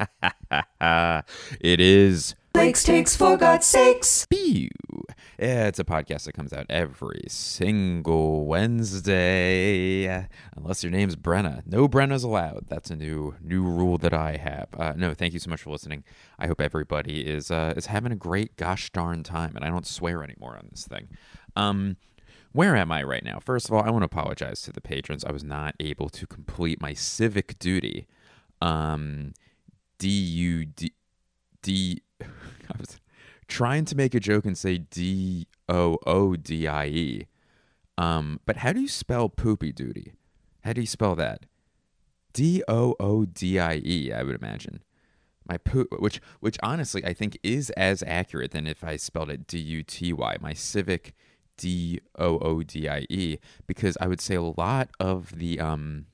[1.60, 4.26] it is Blake's takes for God's sakes.
[4.30, 4.68] Pew.
[5.38, 10.06] Yeah, it's a podcast that comes out every single Wednesday,
[10.56, 11.66] unless your name's Brenna.
[11.66, 12.66] No Brenna's allowed.
[12.68, 14.68] That's a new new rule that I have.
[14.78, 16.04] Uh, no, thank you so much for listening.
[16.38, 19.86] I hope everybody is uh, is having a great gosh darn time, and I don't
[19.86, 21.08] swear anymore on this thing.
[21.56, 21.96] Um,
[22.54, 23.40] where am I right now?
[23.40, 25.24] First of all, I want to apologize to the patrons.
[25.24, 28.06] I was not able to complete my civic duty.
[28.62, 29.34] Um,
[29.98, 30.92] D U D
[31.62, 32.02] D.
[32.20, 33.00] I was
[33.48, 37.26] trying to make a joke and say D O O D I E.
[37.98, 40.12] Um, but how do you spell poopy duty?
[40.62, 41.46] How do you spell that?
[42.32, 44.12] D O O D I E.
[44.12, 44.84] I would imagine.
[45.48, 49.48] My poop, which which honestly I think is as accurate than if I spelled it
[49.48, 50.36] D U T Y.
[50.40, 51.16] My civic
[51.56, 56.06] D O O D I E, because I would say a lot of the um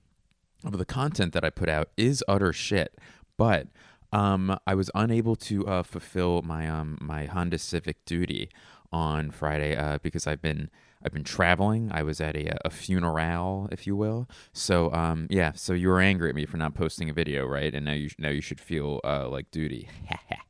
[0.64, 2.98] of the content that I put out is utter shit,
[3.36, 3.68] but
[4.12, 8.50] um, I was unable to uh, fulfill my um, my Honda Civic duty
[8.92, 10.70] on Friday uh, because I've been
[11.04, 11.90] I've been traveling.
[11.92, 14.28] I was at a, a funeral, if you will.
[14.52, 17.74] So um, yeah, so you were angry at me for not posting a video, right?
[17.74, 19.88] And now you now you should feel uh, like duty.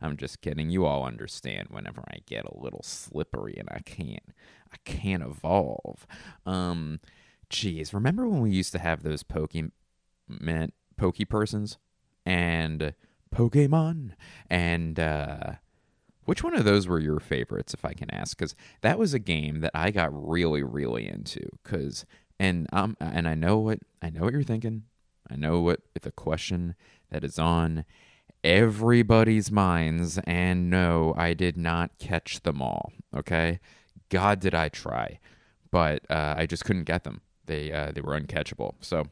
[0.00, 0.70] I'm just kidding.
[0.70, 4.32] You all understand whenever I get a little slippery and I can't
[4.72, 6.06] I can't evolve.
[6.46, 7.00] Um,
[7.48, 9.70] geez, remember when we used to have those Pokemon
[10.96, 11.78] Pokey persons
[12.24, 12.94] and
[13.34, 14.12] Pokemon
[14.48, 15.52] and uh,
[16.24, 18.36] which one of those were your favorites, if I can ask?
[18.36, 21.40] Because that was a game that I got really, really into.
[21.62, 22.06] Because
[22.38, 24.84] and um and I know what I know what you're thinking.
[25.30, 26.74] I know what the question
[27.10, 27.84] that is on
[28.44, 30.18] everybody's minds.
[30.24, 32.92] And no, I did not catch them all.
[33.16, 33.60] Okay,
[34.08, 35.18] God, did I try,
[35.70, 37.20] but uh, I just couldn't get them.
[37.46, 38.74] They uh, they were uncatchable.
[38.80, 39.04] So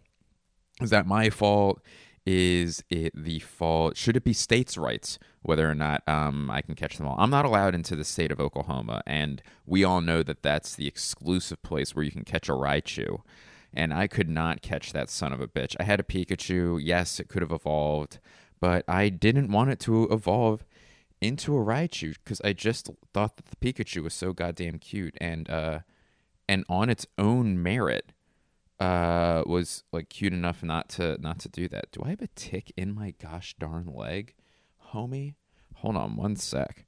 [0.80, 1.80] is that my fault?
[2.26, 3.96] Is it the fault?
[3.96, 7.16] Should it be states' rights whether or not um, I can catch them all?
[7.18, 10.86] I'm not allowed into the state of Oklahoma, and we all know that that's the
[10.86, 13.22] exclusive place where you can catch a Raichu.
[13.72, 15.76] And I could not catch that son of a bitch.
[15.78, 16.80] I had a Pikachu.
[16.82, 18.18] Yes, it could have evolved,
[18.60, 20.64] but I didn't want it to evolve
[21.20, 25.48] into a Raichu because I just thought that the Pikachu was so goddamn cute and
[25.50, 25.80] uh,
[26.48, 28.12] and on its own merit
[28.78, 31.92] uh was like cute enough not to not to do that.
[31.92, 34.34] Do I have a tick in my gosh darn leg,
[34.92, 35.34] homie?
[35.76, 36.84] Hold on one sec.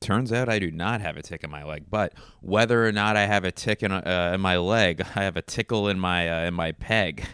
[0.00, 3.16] Turns out I do not have a tick in my leg, but whether or not
[3.16, 6.28] I have a tick in, uh, in my leg, I have a tickle in my
[6.28, 7.26] uh, in my peg.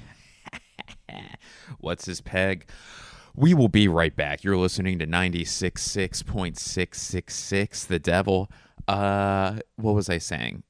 [1.78, 2.66] What's his peg?
[3.36, 4.42] We will be right back.
[4.42, 8.50] You're listening to 96.666 The Devil.
[8.88, 10.62] Uh what was I saying?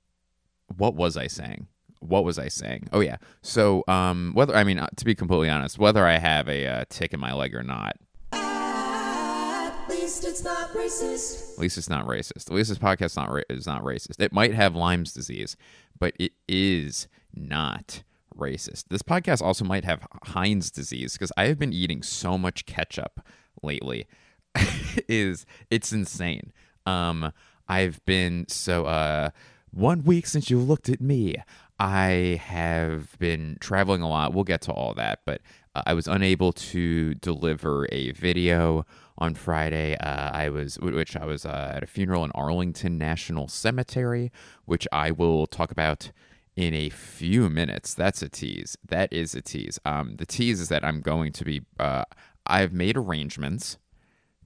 [0.77, 1.69] What was I saying?
[2.01, 2.89] What was I saying?
[2.93, 3.17] Oh yeah.
[3.43, 6.85] So um whether I mean uh, to be completely honest, whether I have a uh,
[6.89, 7.97] tick in my leg or not,
[8.33, 11.53] At least it's not racist.
[11.53, 12.49] at least it's not racist.
[12.51, 14.21] At least this podcast not ra- is not racist.
[14.21, 15.57] It might have Lyme's disease,
[15.99, 18.03] but it is not
[18.37, 18.85] racist.
[18.89, 23.21] This podcast also might have Heinz disease because I have been eating so much ketchup
[23.63, 24.07] lately.
[25.09, 26.53] is it's insane.
[26.85, 27.33] Um,
[27.69, 29.31] I've been so uh,
[29.71, 31.37] one week since you looked at me.
[31.79, 34.33] I have been traveling a lot.
[34.33, 35.43] We'll get to all that, but
[35.75, 38.87] uh, I was unable to deliver a video
[39.19, 39.95] on Friday.
[39.97, 44.33] Uh, I was, which I was uh, at a funeral in Arlington National Cemetery,
[44.65, 46.13] which I will talk about
[46.57, 47.95] in a few minutes.
[47.95, 48.77] That's a tease.
[48.89, 49.79] That is a tease.
[49.85, 51.63] Um, the tease is that I'm going to be.
[51.79, 52.05] Uh,
[52.47, 53.79] I've made arrangements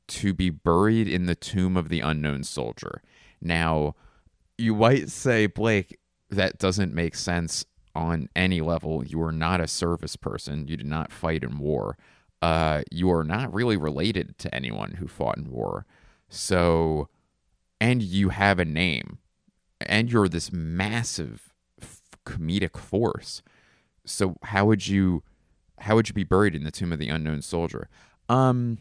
[0.08, 3.00] to be buried in the tomb of the unknown soldier.
[3.40, 3.94] Now,
[4.58, 5.98] you might say, Blake,
[6.30, 7.64] that doesn't make sense
[7.94, 9.04] on any level.
[9.04, 10.66] You are not a service person.
[10.66, 11.96] You did not fight in war.
[12.42, 15.86] Uh, you are not really related to anyone who fought in war.
[16.28, 17.08] So,
[17.80, 19.18] and you have a name,
[19.80, 21.49] and you're this massive
[22.26, 23.42] comedic force.
[24.04, 25.22] So, how would you,
[25.78, 27.88] how would you be buried in the tomb of the unknown soldier?
[28.28, 28.78] Um,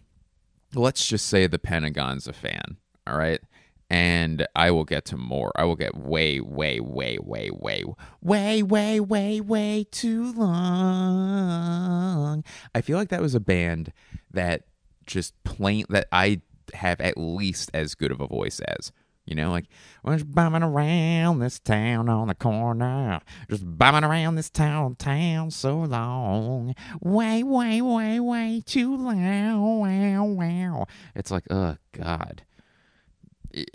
[0.73, 2.77] let's just say the Pentagon's a fan.
[3.07, 3.41] All right.
[3.89, 5.51] and I will get to more.
[5.55, 7.83] I will get way, way, way, way, way,
[8.21, 12.43] way, way, way, way too long.
[12.75, 13.91] I feel like that was a band
[14.31, 14.65] that
[15.07, 16.41] just plain that I
[16.75, 18.91] have at least as good of a voice as.
[19.29, 19.65] You know, like
[20.07, 25.81] just bumming around this town on the corner, just bumming around this town, town so
[25.81, 29.81] long, way, way, way, way too long.
[29.81, 30.87] Wow, wow.
[31.13, 32.41] It's like, oh God,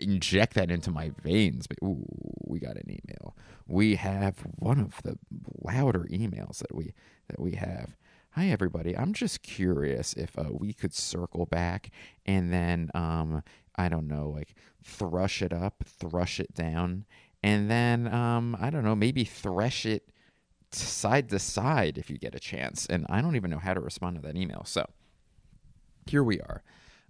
[0.00, 1.68] inject that into my veins.
[1.84, 2.04] Ooh,
[2.48, 3.36] we got an email.
[3.68, 5.16] We have one of the
[5.62, 6.94] louder emails that we
[7.28, 7.90] that we have.
[8.30, 8.98] Hi everybody.
[8.98, 11.90] I'm just curious if uh, we could circle back
[12.26, 13.44] and then um
[13.76, 17.04] I don't know like thrush it up, thrush it down,
[17.42, 20.10] and then um I don't know maybe thresh it
[20.72, 22.86] side to side if you get a chance.
[22.86, 24.64] And I don't even know how to respond to that email.
[24.64, 24.88] So
[26.06, 26.62] here we are.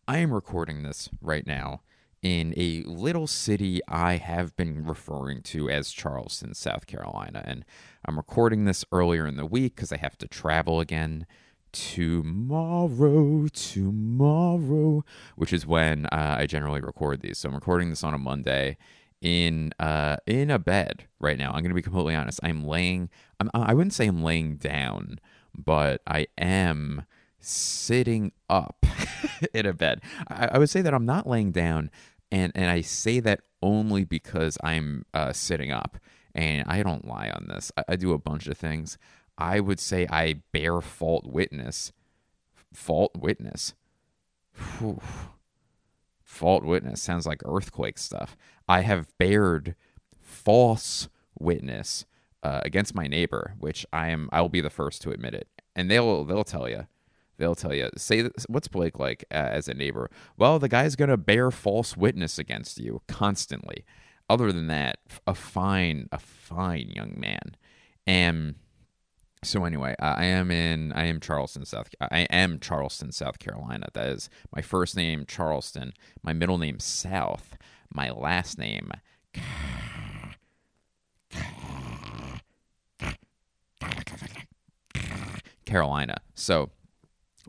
[0.06, 1.80] I am recording this right now
[2.22, 7.42] in a little city I have been referring to as Charleston, South Carolina.
[7.44, 7.64] And
[8.04, 11.26] I'm recording this earlier in the week because I have to travel again
[11.74, 15.04] tomorrow, tomorrow,
[15.34, 17.38] which is when uh, I generally record these.
[17.38, 18.78] So I'm recording this on a Monday
[19.20, 21.48] in uh in a bed right now.
[21.48, 22.40] I'm going to be completely honest.
[22.42, 23.10] I'm laying
[23.40, 25.18] I'm I wouldn't say I'm laying down,
[25.54, 27.06] but I am
[27.40, 28.86] sitting up
[29.54, 30.00] in a bed.
[30.28, 31.90] I, I would say that I'm not laying down,
[32.30, 35.98] and and I say that only because I'm uh, sitting up,
[36.34, 37.72] and I don't lie on this.
[37.76, 38.98] I, I do a bunch of things.
[39.36, 41.92] I would say I bear fault witness,
[42.72, 43.74] fault witness.
[44.78, 45.00] Whew.
[46.22, 48.36] Fault witness sounds like earthquake stuff.
[48.68, 49.74] I have bared
[50.20, 51.08] false
[51.38, 52.06] witness
[52.42, 54.28] uh, against my neighbor, which I am.
[54.32, 56.86] I will be the first to admit it, and they'll they'll tell you.
[57.36, 57.90] They'll tell you.
[57.96, 60.10] Say what's Blake like uh, as a neighbor?
[60.36, 63.84] Well, the guy's gonna bear false witness against you constantly.
[64.28, 67.56] Other than that, a fine, a fine young man.
[68.06, 68.54] And
[69.44, 73.86] so anyway, I I am in I am Charleston, South I am Charleston, South Carolina.
[73.92, 75.92] That is my first name Charleston,
[76.22, 77.56] my middle name South,
[77.92, 78.90] my last name
[85.64, 86.16] Carolina.
[86.34, 86.70] So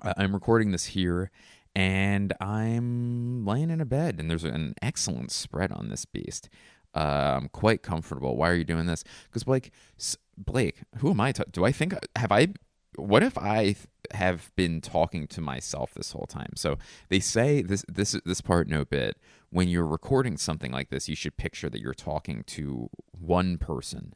[0.01, 1.31] uh, I'm recording this here
[1.75, 6.49] and I'm laying in a bed and there's an excellent spread on this beast.
[6.95, 8.37] Uh, I'm quite comfortable.
[8.37, 9.03] Why are you doing this?
[9.25, 11.31] Because Blake, s- Blake, who am I?
[11.31, 12.49] Do I think have I?
[12.97, 13.75] What if I
[14.13, 16.53] have been talking to myself this whole time?
[16.55, 16.77] So
[17.09, 19.17] they say this this this part no bit.
[19.49, 24.13] When you're recording something like this, you should picture that you're talking to one person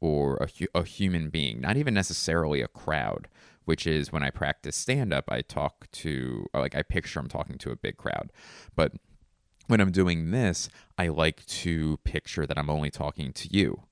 [0.00, 3.28] or a, hu- a human being, not even necessarily a crowd,
[3.64, 7.58] which is when I practice stand up, I talk to, like, I picture I'm talking
[7.58, 8.30] to a big crowd.
[8.76, 8.92] But
[9.66, 13.82] when I'm doing this, I like to picture that I'm only talking to you,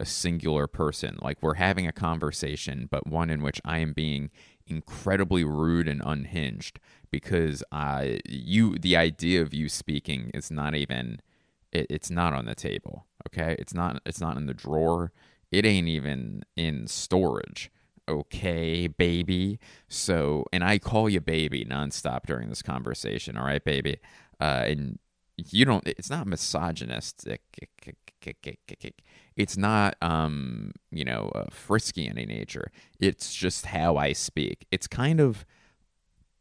[0.00, 1.18] a singular person.
[1.22, 4.30] Like we're having a conversation, but one in which I am being
[4.66, 6.80] incredibly rude and unhinged
[7.10, 11.20] because I, you, the idea of you speaking is not even,
[11.72, 13.06] it, it's not on the table.
[13.28, 14.00] Okay, it's not.
[14.06, 15.12] It's not in the drawer.
[15.52, 17.70] It ain't even in storage.
[18.08, 19.58] Okay, baby.
[19.88, 23.36] So, and I call you baby nonstop during this conversation.
[23.36, 23.98] All right, baby.
[24.40, 24.98] Uh, and
[25.50, 25.86] you don't.
[25.86, 27.40] It's not misogynistic.
[29.36, 32.70] It's not, um, you know, uh, frisky in any nature.
[32.98, 34.66] It's just how I speak.
[34.70, 35.44] It's kind of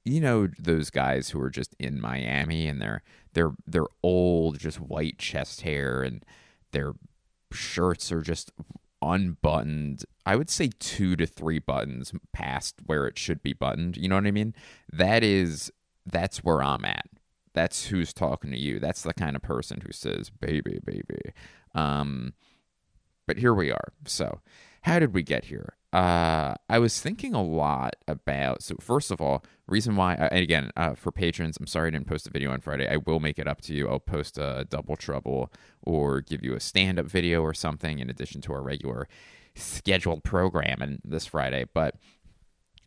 [0.06, 3.04] you know those guys who are just in Miami and they're
[3.34, 6.26] they're they're old, just white chest hair and
[6.72, 6.94] their
[7.52, 8.52] shirts are just
[9.02, 10.06] unbuttoned.
[10.26, 13.98] I would say 2 to 3 buttons past where it should be buttoned.
[13.98, 14.54] You know what I mean?
[14.92, 15.72] That is
[16.06, 17.06] that's where I'm at.
[17.54, 18.80] That's who's talking to you.
[18.80, 21.34] That's the kind of person who says baby baby.
[21.74, 22.34] Um
[23.30, 23.94] but here we are.
[24.06, 24.42] So,
[24.82, 25.76] how did we get here?
[25.94, 28.64] Uh, I was thinking a lot about.
[28.64, 31.92] So, first of all, reason why, uh, and again, uh, for patrons, I'm sorry I
[31.92, 32.88] didn't post a video on Friday.
[32.92, 33.88] I will make it up to you.
[33.88, 35.54] I'll post a double trouble
[35.84, 39.08] or give you a stand up video or something in addition to our regular
[39.54, 41.66] scheduled program and this Friday.
[41.72, 41.98] But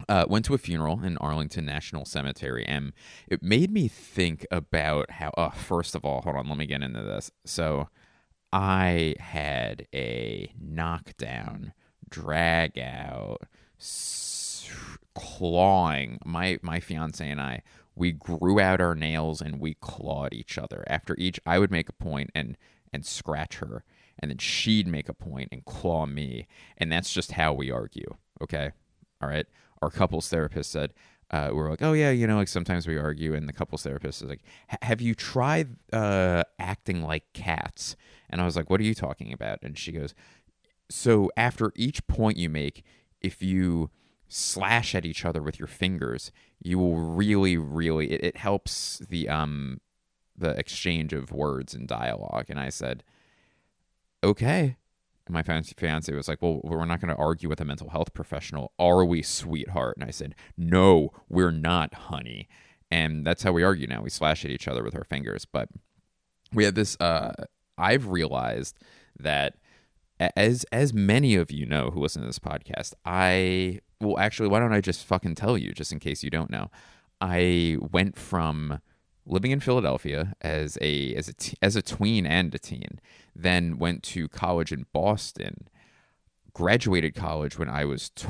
[0.08, 2.92] uh, went to a funeral in Arlington National Cemetery, and
[3.28, 5.30] it made me think about how.
[5.36, 7.30] Uh, first of all, hold on, let me get into this.
[7.44, 7.88] So,
[8.52, 11.72] I had a knockdown,
[12.08, 13.42] drag out,
[13.80, 14.68] s-
[15.14, 16.18] clawing.
[16.24, 17.62] My my fiance and I,
[17.94, 20.84] we grew out our nails and we clawed each other.
[20.86, 22.56] After each, I would make a point and
[22.92, 23.84] and scratch her,
[24.18, 28.16] and then she'd make a point and claw me, and that's just how we argue.
[28.42, 28.70] Okay,
[29.22, 29.46] all right.
[29.82, 30.94] Our couples therapist said.
[31.32, 34.22] uh, we're like, oh yeah, you know, like sometimes we argue, and the couples therapist
[34.22, 34.42] is like,
[34.82, 37.96] have you tried uh, acting like cats?
[38.28, 39.58] And I was like, what are you talking about?
[39.62, 40.14] And she goes,
[40.90, 42.84] so after each point you make,
[43.22, 43.90] if you
[44.28, 49.28] slash at each other with your fingers, you will really, really it, it helps the
[49.28, 49.80] um
[50.36, 52.46] the exchange of words and dialogue.
[52.50, 53.04] And I said,
[54.22, 54.76] okay.
[55.32, 58.72] My fiance was like, well, we're not going to argue with a mental health professional,
[58.78, 59.96] are we, sweetheart?
[59.96, 62.48] And I said, no, we're not, honey.
[62.90, 64.02] And that's how we argue now.
[64.02, 65.46] We slash at each other with our fingers.
[65.46, 65.68] But
[66.52, 66.96] we had this.
[67.00, 67.32] Uh,
[67.78, 68.78] I've realized
[69.18, 69.54] that
[70.36, 74.60] as as many of you know who listen to this podcast, I well actually why
[74.60, 76.70] don't I just fucking tell you just in case you don't know.
[77.20, 78.80] I went from
[79.26, 83.00] living in Philadelphia as a as a as a tween and a teen,
[83.34, 85.68] then went to college in Boston,
[86.52, 88.26] graduated college when I was tw-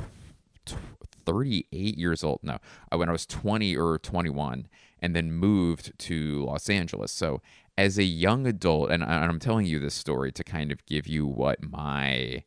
[0.66, 0.76] tw-
[1.24, 2.40] 38 years old.
[2.42, 2.58] No,
[2.90, 4.66] uh, when I was 20 or 21,
[5.00, 7.12] and then moved to Los Angeles.
[7.12, 7.40] So
[7.78, 10.84] as a young adult, and, I- and I'm telling you this story to kind of
[10.86, 12.42] give you what my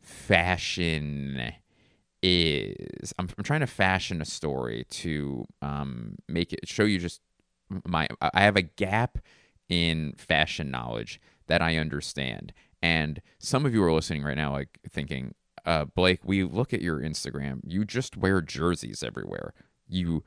[0.00, 1.52] fashion
[2.22, 3.12] is.
[3.18, 7.20] I'm, I'm trying to fashion a story to um, make it show you just
[7.86, 8.08] my.
[8.20, 9.18] I have a gap
[9.68, 14.78] in fashion knowledge that I understand, and some of you are listening right now, like
[14.88, 15.34] thinking,
[15.64, 17.60] uh, Blake, we look at your Instagram.
[17.64, 19.52] You just wear jerseys everywhere.
[19.88, 20.24] You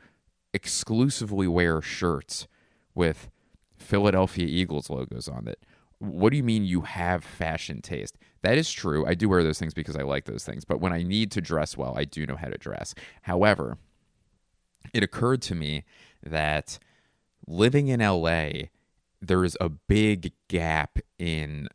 [0.53, 2.47] exclusively wear shirts
[2.93, 3.29] with
[3.77, 5.63] Philadelphia Eagles logos on it.
[5.99, 8.17] What do you mean you have fashion taste?
[8.41, 9.05] That is true.
[9.05, 10.65] I do wear those things because I like those things.
[10.65, 12.95] But when I need to dress well, I do know how to dress.
[13.23, 13.77] However,
[14.93, 15.85] it occurred to me
[16.23, 16.79] that
[17.47, 18.49] living in LA,
[19.21, 21.67] there is a big gap in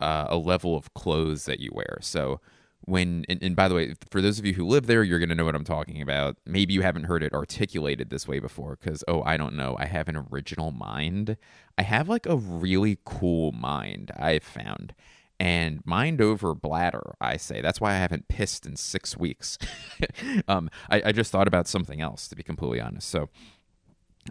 [0.00, 1.98] uh, a level of clothes that you wear.
[2.00, 2.40] So
[2.86, 5.30] when and, and by the way, for those of you who live there, you're going
[5.30, 6.36] to know what I'm talking about.
[6.44, 9.76] Maybe you haven't heard it articulated this way before cuz oh, I don't know.
[9.78, 11.36] I have an original mind.
[11.78, 14.94] I have like a really cool mind I've found.
[15.40, 17.60] And mind over bladder, I say.
[17.60, 19.58] That's why I haven't pissed in six weeks.
[20.48, 23.08] um, I, I just thought about something else, to be completely honest.
[23.08, 23.30] So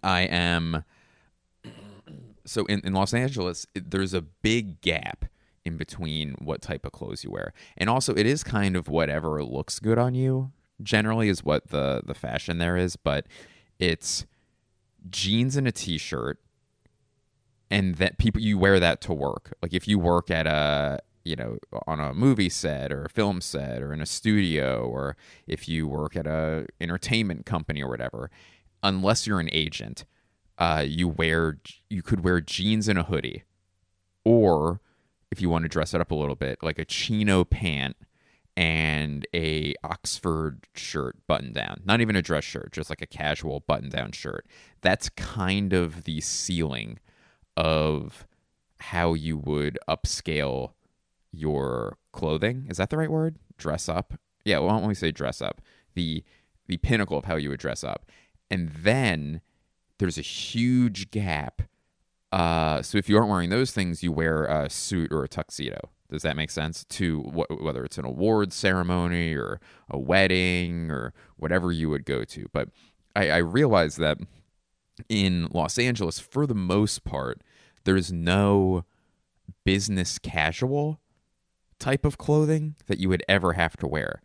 [0.02, 0.84] I am
[2.46, 5.26] so in, in Los Angeles, there's a big gap
[5.66, 7.54] in between what type of clothes you wear.
[7.78, 12.02] And also it is kind of whatever looks good on you generally is what the
[12.06, 13.26] the fashion there is, but
[13.80, 14.26] it's
[15.10, 16.40] jeans and a t-shirt
[17.70, 19.54] and that people you wear that to work.
[19.62, 21.58] Like if you work at a you know
[21.88, 25.16] on a movie set or a film set or in a studio or
[25.48, 28.30] if you work at a entertainment company or whatever,
[28.84, 30.06] unless you're an agent,
[30.58, 31.60] uh, you wear
[31.90, 33.44] you could wear jeans and a hoodie,
[34.24, 34.82] or
[35.32, 37.96] if you want to dress it up a little bit, like a chino pant
[38.56, 41.82] and a Oxford shirt button down.
[41.86, 44.46] Not even a dress shirt, just like a casual button down shirt.
[44.82, 47.00] That's kind of the ceiling
[47.58, 48.28] of
[48.80, 50.74] how you would upscale
[51.32, 52.68] your clothing.
[52.70, 53.38] Is that the right word?
[53.58, 54.14] Dress up?
[54.46, 55.62] Yeah, why don't we say dress up?
[55.96, 56.24] The
[56.68, 58.10] the pinnacle of how you would dress up.
[58.50, 59.42] And then
[60.00, 61.64] there's a huge gap.
[62.32, 65.90] Uh, so if you aren't wearing those things, you wear a suit or a tuxedo.
[66.10, 66.84] Does that make sense?
[66.86, 69.60] To wh- whether it's an award ceremony or
[69.90, 72.46] a wedding or whatever you would go to.
[72.54, 72.70] But
[73.16, 74.20] I, I realized that
[75.10, 77.42] in Los Angeles, for the most part,
[77.84, 78.86] there's no
[79.66, 81.00] business casual
[81.80, 84.22] type of clothing that you would ever have to wear,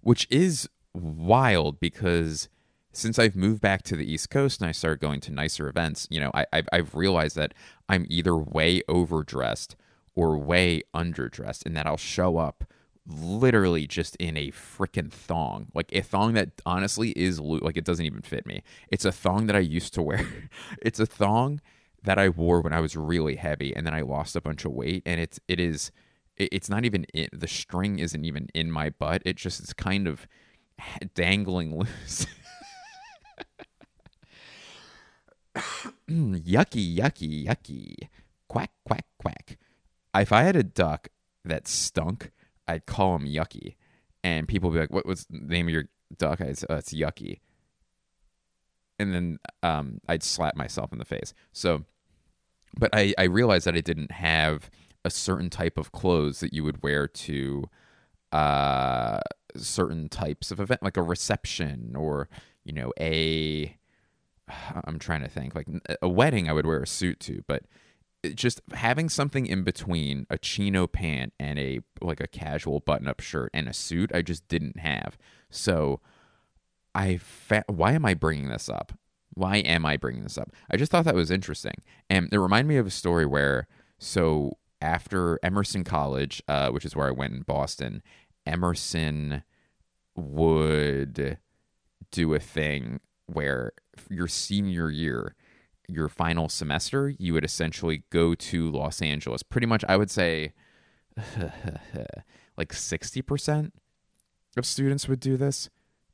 [0.00, 2.48] which is wild because
[2.96, 6.06] since I've moved back to the East Coast and I started going to nicer events,
[6.10, 7.54] you know, I, I've, I've realized that
[7.88, 9.76] I'm either way overdressed
[10.14, 12.64] or way underdressed, and that I'll show up
[13.06, 17.84] literally just in a freaking thong, like a thong that honestly is loo- like it
[17.84, 18.62] doesn't even fit me.
[18.88, 20.26] It's a thong that I used to wear.
[20.82, 21.60] it's a thong
[22.02, 24.72] that I wore when I was really heavy, and then I lost a bunch of
[24.72, 25.90] weight, and it's it is
[26.36, 29.22] it's not even in, the string isn't even in my butt.
[29.24, 30.26] It just is kind of
[31.14, 32.26] dangling loose.
[36.10, 37.94] yucky, yucky, yucky.
[38.48, 39.58] Quack, quack, quack.
[40.14, 41.08] If I had a duck
[41.44, 42.30] that stunk,
[42.66, 43.76] I'd call him Yucky.
[44.22, 45.84] And people would be like, what was the name of your
[46.16, 46.40] duck?
[46.40, 47.40] I'd say, oh, it's Yucky.
[48.98, 51.34] And then um, I'd slap myself in the face.
[51.52, 51.84] So,
[52.78, 54.70] but I, I realized that I didn't have
[55.04, 57.64] a certain type of clothes that you would wear to
[58.32, 59.20] uh,
[59.56, 62.28] certain types of event, like a reception or,
[62.64, 63.76] you know, a
[64.84, 65.68] I'm trying to think like
[66.02, 67.64] a wedding I would wear a suit to, but
[68.34, 73.20] just having something in between a chino pant and a like a casual button up
[73.20, 75.18] shirt and a suit I just didn't have.
[75.50, 76.00] So
[76.94, 78.92] I fa- why am I bringing this up?
[79.34, 80.52] Why am I bringing this up?
[80.70, 83.66] I just thought that was interesting, and it reminded me of a story where
[83.98, 88.02] so after Emerson College, uh, which is where I went in Boston,
[88.46, 89.42] Emerson
[90.14, 91.38] would
[92.10, 93.72] do a thing where
[94.10, 95.34] your senior year,
[95.88, 99.42] your final semester, you would essentially go to Los Angeles.
[99.42, 100.52] Pretty much, I would say
[102.56, 103.72] like 60%
[104.56, 105.68] of students would do this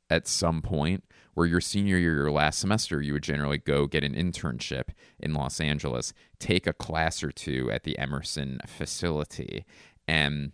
[0.09, 1.03] at some point
[1.33, 4.89] where your senior year your last semester you would generally go get an internship
[5.19, 9.65] in Los Angeles take a class or two at the Emerson facility
[10.07, 10.51] and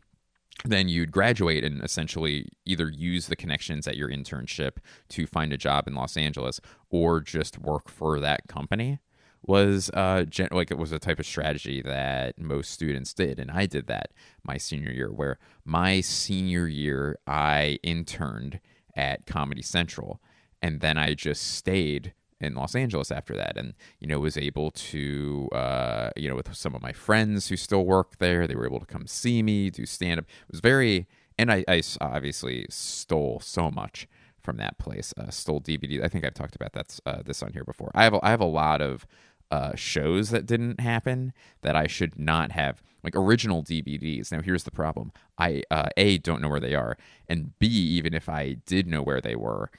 [0.65, 4.77] then you'd graduate and essentially either use the connections at your internship
[5.09, 6.59] to find a job in Los Angeles
[6.89, 8.99] or just work for that company
[9.43, 13.51] was uh gen- like it was a type of strategy that most students did and
[13.51, 14.11] I did that
[14.43, 18.59] my senior year where my senior year I interned
[18.95, 20.19] at Comedy Central
[20.61, 23.57] and then I just stayed in Los Angeles after that.
[23.57, 27.57] And you know was able to uh you know with some of my friends who
[27.57, 30.59] still work there they were able to come see me do stand up it was
[30.59, 34.07] very and I, I obviously stole so much
[34.41, 37.53] from that place uh, stole DVD I think I've talked about that's uh, this on
[37.53, 37.91] here before.
[37.93, 39.05] I have I have a lot of
[39.49, 44.31] uh, shows that didn't happen that I should not have like original DVDs.
[44.31, 48.13] Now here's the problem: I uh, a don't know where they are, and b even
[48.13, 49.69] if I did know where they were,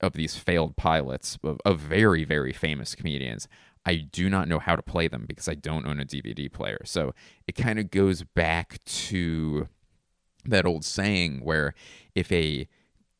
[0.00, 3.48] of these failed pilots of, of very very famous comedians,
[3.84, 6.82] I do not know how to play them because I don't own a DVD player.
[6.84, 7.14] So
[7.46, 9.68] it kind of goes back to
[10.44, 11.74] that old saying where
[12.14, 12.68] if a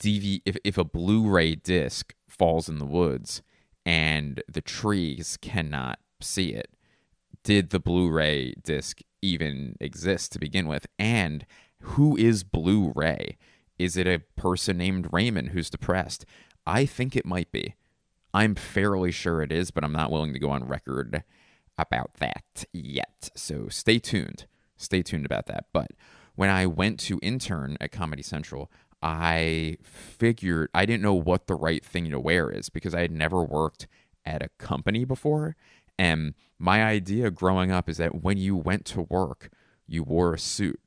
[0.00, 3.42] DV if, if a Blu-ray disc falls in the woods
[3.84, 6.70] and the trees cannot see it,
[7.42, 10.86] did the Blu-ray disc even exist to begin with?
[10.98, 11.46] And
[11.80, 13.36] who is Blu-ray?
[13.78, 16.26] Is it a person named Raymond who's depressed?
[16.66, 17.74] I think it might be.
[18.32, 21.24] I'm fairly sure it is, but I'm not willing to go on record
[21.76, 23.30] about that yet.
[23.34, 24.46] So stay tuned.
[24.76, 25.66] Stay tuned about that.
[25.72, 25.92] But
[26.36, 28.70] when I went to intern at Comedy Central,
[29.02, 33.12] I figured I didn't know what the right thing to wear is because I had
[33.12, 33.86] never worked
[34.24, 35.56] at a company before.
[35.98, 39.50] And my idea growing up is that when you went to work,
[39.86, 40.80] you wore a suit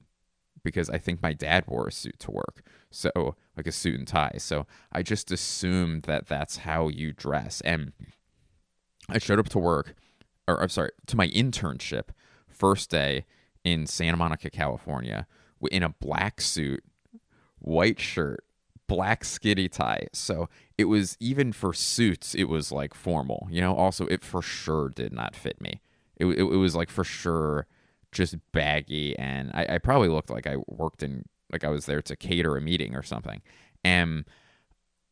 [0.63, 2.63] because I think my dad wore a suit to work.
[2.89, 4.36] So, like a suit and tie.
[4.38, 7.62] So, I just assumed that that's how you dress.
[7.62, 7.94] And
[9.10, 9.96] I showed up to work,
[10.48, 12.10] or I'm sorry, to my internship
[12.48, 13.26] first day
[13.63, 15.28] in Santa Monica, California,
[15.72, 16.84] in a black suit,
[17.60, 18.44] white shirt,
[18.88, 20.08] black skitty tie.
[20.13, 23.48] So it was even for suits, it was like formal.
[23.50, 25.82] You know, also it for sure did not fit me.
[26.18, 27.68] It it, it was like for sure
[28.12, 32.02] just baggy, and I, I probably looked like I worked in like I was there
[32.02, 33.42] to cater a meeting or something.
[33.84, 34.26] And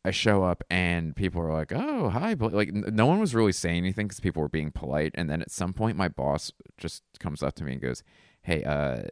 [0.03, 3.77] I show up and people are like, "Oh, hi," like no one was really saying
[3.77, 5.11] anything because people were being polite.
[5.15, 8.03] And then at some point, my boss just comes up to me and goes,
[8.41, 9.03] "Hey, uh,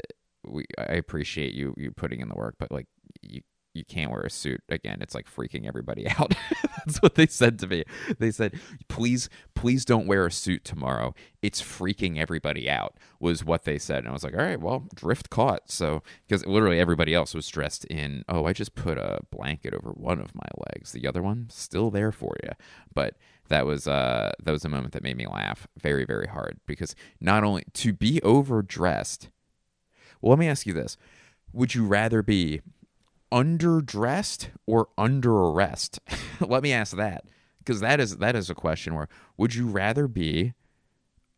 [0.44, 2.88] we I appreciate you you putting in the work, but like
[3.22, 3.42] you
[3.74, 5.00] you can't wear a suit again.
[5.02, 6.34] It's like freaking everybody out."
[6.86, 7.84] That's what they said to me.
[8.18, 11.14] They said, "Please, please don't wear a suit tomorrow.
[11.42, 14.86] It's freaking everybody out." Was what they said, and I was like, "All right, well,
[14.96, 19.20] drift caught." So because literally everybody else was dressed in, oh, I just put a
[19.32, 20.92] blanket over one of my legs.
[20.92, 22.52] The other one still there for you,
[22.94, 23.16] but
[23.50, 26.96] that was uh that was a moment that made me laugh very very hard because
[27.20, 29.30] not only to be overdressed
[30.22, 30.98] well, let me ask you this.
[31.54, 32.62] Would you rather be
[33.32, 36.00] underdressed or under arrest?
[36.40, 37.26] let me ask that.
[37.60, 40.54] Because that is that is a question where would you rather be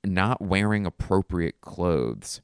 [0.04, 2.42] not wearing appropriate clothes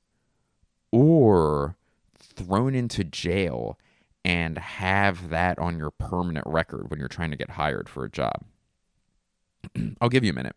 [0.92, 1.78] or
[2.18, 3.80] thrown into jail
[4.26, 8.12] and have that on your permanent record when you're trying to get hired for a
[8.12, 8.44] job?
[10.02, 10.56] I'll give you a minute.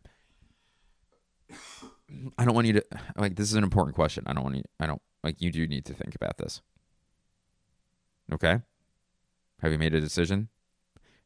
[2.36, 2.84] I don't want you to
[3.16, 4.24] like this is an important question.
[4.26, 6.62] I don't want you I don't like you do need to think about this.
[8.32, 8.60] Okay?
[9.62, 10.48] Have you made a decision?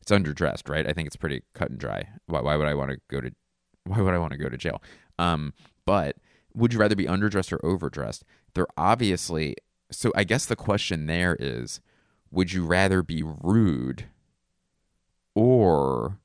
[0.00, 0.86] It's underdressed, right?
[0.86, 2.08] I think it's pretty cut and dry.
[2.26, 3.30] Why, why would I want to go to
[3.84, 4.82] why would I want to go to jail?
[5.18, 5.52] Um,
[5.84, 6.16] but
[6.54, 8.24] would you rather be underdressed or overdressed?
[8.54, 9.56] They're obviously
[9.90, 11.80] so I guess the question there is
[12.30, 14.06] would you rather be rude
[15.34, 16.18] or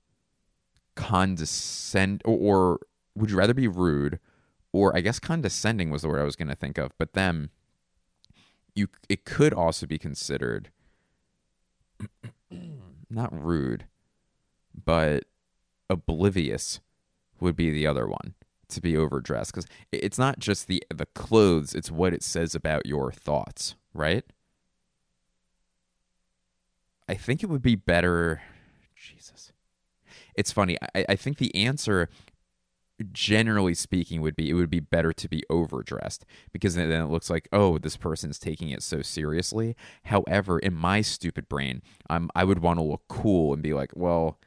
[0.95, 2.79] condescend or, or
[3.15, 4.19] would you rather be rude
[4.71, 7.49] or I guess condescending was the word I was going to think of, but then
[8.75, 10.69] you it could also be considered
[13.09, 13.85] not rude,
[14.85, 15.25] but
[15.89, 16.79] oblivious
[17.39, 18.35] would be the other one
[18.69, 22.85] to be overdressed because it's not just the the clothes; it's what it says about
[22.85, 24.23] your thoughts, right?
[27.07, 28.41] I think it would be better.
[28.95, 29.51] Jesus,
[30.35, 30.77] it's funny.
[30.93, 32.09] I, I think the answer
[33.12, 37.29] generally speaking would be it would be better to be overdressed because then it looks
[37.29, 39.75] like oh this person's taking it so seriously.
[40.05, 44.39] However in my stupid brain i would want to look cool and be like well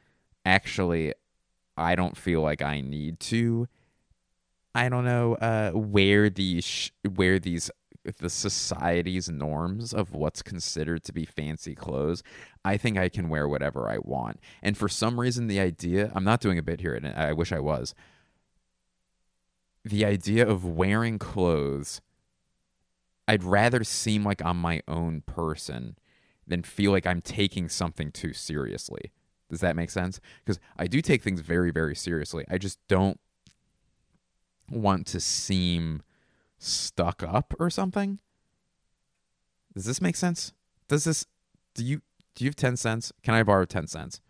[0.45, 1.13] actually
[1.77, 3.67] i don't feel like i need to.
[4.75, 7.69] I don't know uh wear these sh- wear these
[8.17, 12.21] the society's norms of what's considered to be fancy clothes.
[12.65, 14.39] I think i can wear whatever i want.
[14.61, 17.51] And for some reason the idea i'm not doing a bit here and i wish
[17.51, 17.93] i was
[19.83, 22.01] the idea of wearing clothes,
[23.27, 25.97] I'd rather seem like I'm my own person
[26.45, 29.11] than feel like I'm taking something too seriously.
[29.49, 30.19] Does that make sense?
[30.43, 32.45] Because I do take things very, very seriously.
[32.49, 33.19] I just don't
[34.69, 36.01] want to seem
[36.57, 38.19] stuck up or something.
[39.73, 40.53] Does this make sense?
[40.87, 41.25] Does this
[41.75, 42.01] do you
[42.35, 43.11] do you have 10 cents?
[43.21, 44.21] Can I borrow 10 cents?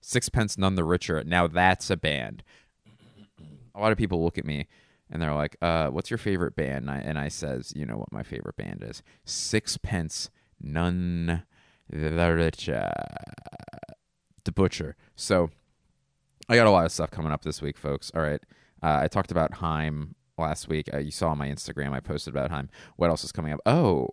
[0.00, 1.22] Sixpence none the richer.
[1.24, 2.42] Now that's a band.
[3.74, 4.66] A lot of people look at me
[5.12, 7.96] and they're like, uh, "What's your favorite band?" And I, and I says, "You know
[7.96, 9.02] what my favorite band is?
[9.24, 11.44] Sixpence None
[11.88, 12.90] the Richer,
[14.44, 15.50] the Butcher." So
[16.48, 18.10] I got a lot of stuff coming up this week, folks.
[18.14, 18.42] All right,
[18.82, 20.88] uh, I talked about HAIM last week.
[20.92, 22.70] Uh, you saw on my Instagram I posted about HAIM.
[22.96, 23.60] What else is coming up?
[23.66, 24.08] Oh,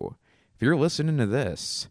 [0.54, 1.88] if you're listening to this,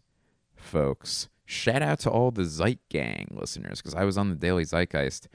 [0.54, 4.64] folks, shout out to all the Zeit Gang listeners because I was on the Daily
[4.64, 5.26] Zeitgeist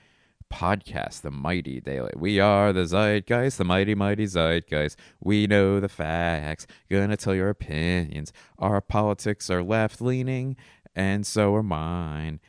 [0.51, 2.11] podcast, the mighty daily.
[2.15, 4.97] We are the zeitgeist, the mighty, mighty zeitgeist.
[5.19, 8.31] We know the facts, gonna tell your opinions.
[8.57, 10.55] Our politics are left leaning,
[10.95, 12.39] and so are mine.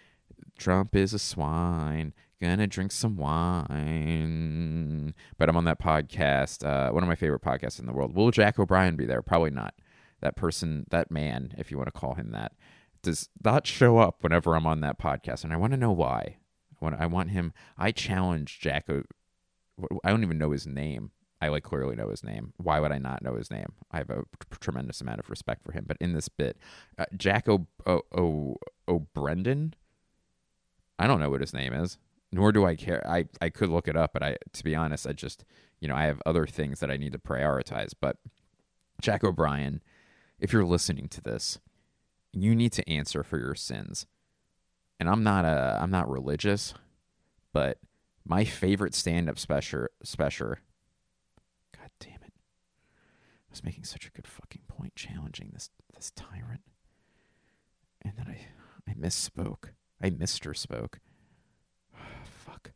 [0.59, 2.13] Trump is a swine.
[2.41, 5.15] Gonna drink some wine.
[5.39, 8.15] But I'm on that podcast, uh, one of my favorite podcasts in the world.
[8.15, 9.23] Will Jack O'Brien be there?
[9.23, 9.75] Probably not.
[10.21, 12.53] That person, that man, if you want to call him that,
[13.03, 15.45] does not show up whenever I'm on that podcast.
[15.45, 16.37] And I want to know why.
[16.81, 17.53] I want, I want him.
[17.79, 18.89] I challenge Jack.
[18.89, 21.11] I don't even know his name.
[21.41, 22.55] I like clearly know his name.
[22.57, 23.75] Why would I not know his name?
[23.91, 24.25] I have a
[24.59, 25.85] tremendous amount of respect for him.
[25.87, 26.57] But in this bit,
[26.99, 28.57] uh, Jack O O O,
[28.89, 29.75] o Brendan.
[30.99, 31.99] I don't know what his name is,
[32.33, 33.07] nor do I care.
[33.07, 35.45] I I could look it up, but I to be honest, I just
[35.79, 37.93] you know I have other things that I need to prioritize.
[38.01, 38.17] But
[39.03, 39.83] Jack O'Brien,
[40.41, 41.59] if you're listening to this,
[42.33, 44.07] you need to answer for your sins
[44.99, 46.75] and I'm not a I'm not religious,
[47.53, 47.79] but
[48.25, 50.55] my favorite stand-up special special
[51.77, 52.33] God damn it.
[52.33, 56.63] I was making such a good fucking point challenging this this tyrant.
[58.03, 58.47] And then I
[58.89, 59.71] I misspoke.
[60.01, 60.57] I Mr.
[60.57, 61.01] spoke.
[62.25, 62.73] fuck.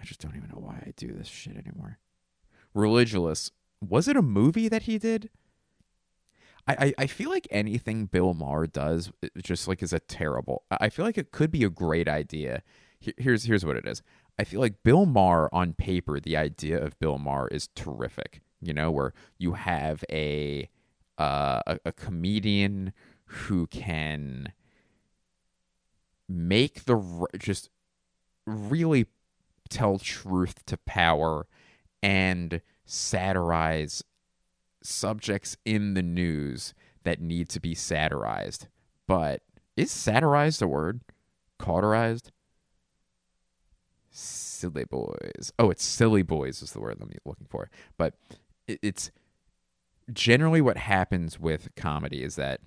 [0.00, 1.98] I just don't even know why I do this shit anymore.
[2.74, 3.50] Religious.
[3.80, 5.30] Was it a movie that he did?
[6.68, 10.64] I, I feel like anything Bill Maher does just like is a terrible.
[10.70, 12.62] I feel like it could be a great idea.
[12.98, 14.02] Here's here's what it is.
[14.38, 18.42] I feel like Bill Maher on paper, the idea of Bill Maher is terrific.
[18.60, 20.68] You know, where you have a
[21.18, 22.92] uh, a, a comedian
[23.26, 24.52] who can
[26.28, 27.70] make the just
[28.44, 29.06] really
[29.68, 31.46] tell truth to power
[32.02, 34.02] and satirize
[34.86, 38.68] subjects in the news that need to be satirized.
[39.06, 39.42] But
[39.76, 41.00] is satirized a word?
[41.58, 42.32] Cauterized?
[44.10, 45.52] Silly boys.
[45.58, 47.70] Oh, it's silly boys is the word I'm looking for.
[47.98, 48.14] But
[48.66, 49.10] it's
[50.12, 52.60] generally what happens with comedy is that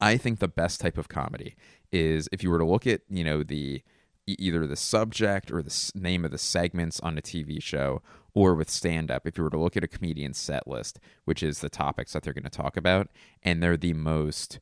[0.00, 1.54] I think the best type of comedy
[1.92, 3.82] is if you were to look at, you know, the
[4.26, 8.02] either the subject or the name of the segments on a TV show
[8.38, 11.42] or with stand up, if you were to look at a comedian's set list, which
[11.42, 13.08] is the topics that they're going to talk about,
[13.42, 14.60] and they're the most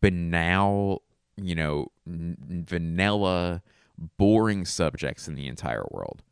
[0.00, 1.02] banal,
[1.36, 3.62] you know, n- vanilla,
[4.18, 6.24] boring subjects in the entire world.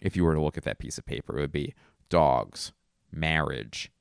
[0.00, 1.72] If you were to look at that piece of paper, it would be
[2.08, 2.72] dogs,
[3.12, 3.92] marriage,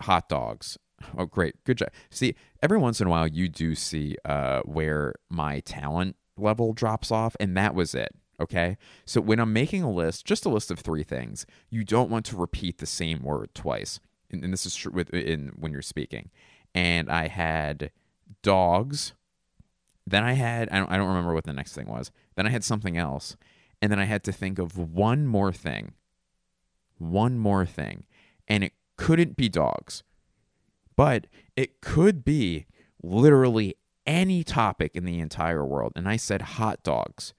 [0.00, 0.78] hot dogs.
[1.16, 1.62] Oh, great.
[1.64, 1.90] Good job.
[2.08, 7.12] See, every once in a while, you do see uh, where my talent level drops
[7.12, 8.14] off, and that was it.
[8.40, 8.76] Okay.
[9.04, 12.24] So when I'm making a list, just a list of three things, you don't want
[12.26, 14.00] to repeat the same word twice.
[14.30, 16.30] And, and this is true with in when you're speaking.
[16.74, 17.90] And I had
[18.42, 19.14] dogs.
[20.06, 22.10] Then I had I don't, I don't remember what the next thing was.
[22.34, 23.36] Then I had something else,
[23.82, 25.92] and then I had to think of one more thing.
[26.98, 28.04] One more thing,
[28.48, 30.02] and it couldn't be dogs,
[30.96, 32.66] but it could be
[33.02, 35.92] literally any topic in the entire world.
[35.94, 37.34] And I said hot dogs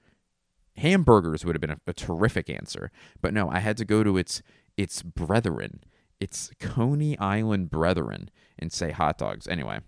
[0.78, 4.18] hamburgers would have been a, a, terrific answer, but no, I had to go to
[4.18, 4.42] its
[4.78, 5.84] its brethren,
[6.20, 9.48] its Coney Island brethren, and say hot dogs.
[9.48, 9.80] Anyway,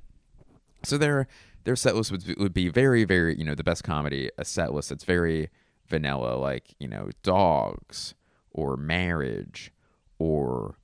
[0.83, 1.27] so their
[1.63, 4.73] their set list would, would be very, very, you know, the best comedy, a set
[4.73, 5.49] list that's very
[5.87, 8.15] vanilla, like, you know, dogs
[8.51, 9.71] or marriage
[10.17, 10.75] or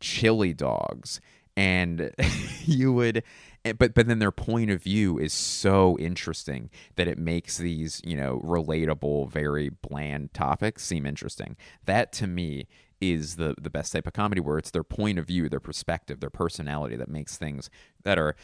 [0.00, 1.20] chili dogs.
[1.56, 2.10] And
[2.64, 3.22] you would,
[3.78, 8.16] but but then their point of view is so interesting that it makes these you
[8.16, 11.56] know relatable, very bland topics seem interesting.
[11.84, 12.66] That to me
[13.00, 16.20] is the the best type of comedy where it's their point of view, their perspective,
[16.20, 17.70] their personality that makes things
[18.02, 18.34] that are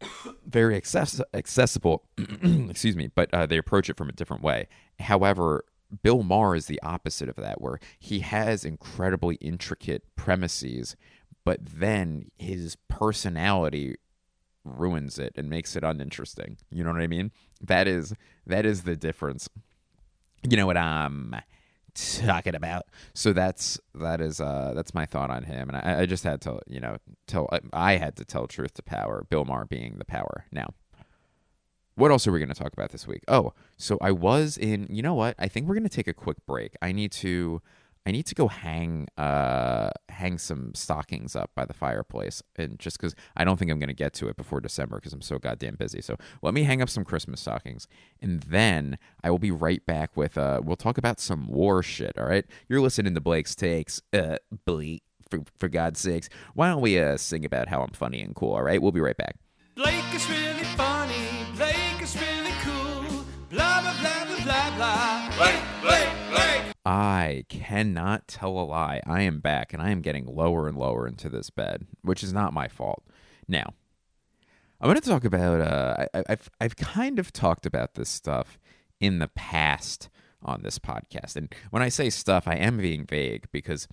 [0.46, 2.04] very access- accessible.
[2.68, 4.68] excuse me, but uh, they approach it from a different way.
[5.00, 5.64] However,
[6.02, 10.96] Bill Maher is the opposite of that, where he has incredibly intricate premises,
[11.44, 13.96] but then his personality
[14.64, 16.56] ruins it and makes it uninteresting.
[16.70, 17.32] You know what I mean?
[17.60, 18.14] That is
[18.46, 19.48] that is the difference.
[20.42, 21.36] You know what I'm
[21.94, 22.86] talking about.
[23.14, 26.40] So that's that is uh that's my thought on him, and I, I just had
[26.42, 29.26] to you know tell I had to tell truth to power.
[29.28, 30.68] Bill Maher being the power now.
[31.94, 33.22] What else are we going to talk about this week?
[33.28, 34.86] Oh, so I was in.
[34.88, 35.34] You know what?
[35.38, 36.74] I think we're going to take a quick break.
[36.80, 37.60] I need to.
[38.04, 42.98] I need to go hang uh hang some stockings up by the fireplace, and just
[42.98, 45.38] because I don't think I'm going to get to it before December because I'm so
[45.38, 46.00] goddamn busy.
[46.00, 47.86] So let me hang up some Christmas stockings,
[48.20, 50.60] and then I will be right back with uh.
[50.64, 52.18] We'll talk about some war shit.
[52.18, 54.02] All right, you're listening to Blake's takes.
[54.12, 58.20] Uh, Blake, for for God's sakes, why don't we uh sing about how I'm funny
[58.20, 58.54] and cool?
[58.54, 59.36] All right, we'll be right back.
[59.74, 61.46] Blake is really funny.
[61.56, 63.24] Blake is really cool.
[63.50, 65.71] Blah blah blah blah blah blah.
[66.84, 69.00] I cannot tell a lie.
[69.06, 72.32] I am back and I am getting lower and lower into this bed, which is
[72.32, 73.04] not my fault.
[73.46, 73.74] Now,
[74.80, 75.60] I'm going to talk about.
[75.60, 78.58] Uh, I, I've I've kind of talked about this stuff
[78.98, 80.08] in the past
[80.42, 83.86] on this podcast, and when I say stuff, I am being vague because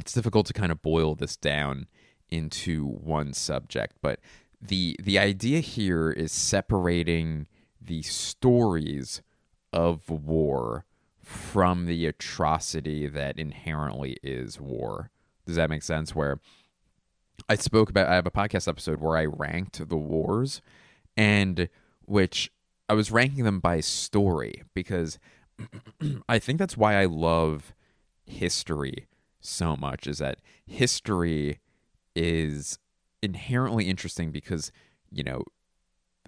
[0.00, 1.86] it's difficult to kind of boil this down
[2.28, 3.98] into one subject.
[4.02, 4.18] But
[4.60, 7.46] the the idea here is separating
[7.80, 9.22] the stories
[9.72, 10.85] of war
[11.26, 15.10] from the atrocity that inherently is war.
[15.44, 16.14] Does that make sense?
[16.14, 16.38] Where
[17.48, 20.62] I spoke about, I have a podcast episode where I ranked the wars,
[21.16, 21.68] and
[22.04, 22.52] which
[22.88, 25.18] I was ranking them by story because
[26.28, 27.74] I think that's why I love
[28.24, 29.08] history
[29.40, 31.58] so much is that history
[32.14, 32.78] is
[33.20, 34.70] inherently interesting because,
[35.10, 35.42] you know,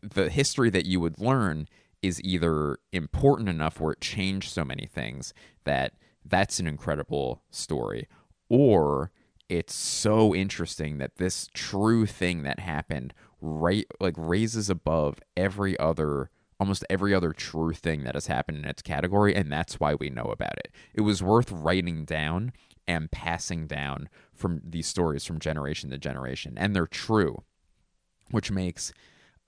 [0.02, 1.68] the history that you would learn
[2.02, 5.32] is either important enough where it changed so many things
[5.64, 8.06] that that's an incredible story
[8.48, 9.10] or
[9.48, 16.30] it's so interesting that this true thing that happened right like raises above every other
[16.60, 20.10] almost every other true thing that has happened in its category and that's why we
[20.10, 20.72] know about it.
[20.92, 22.52] It was worth writing down
[22.86, 27.42] and passing down from these stories from generation to generation and they're true
[28.30, 28.92] which makes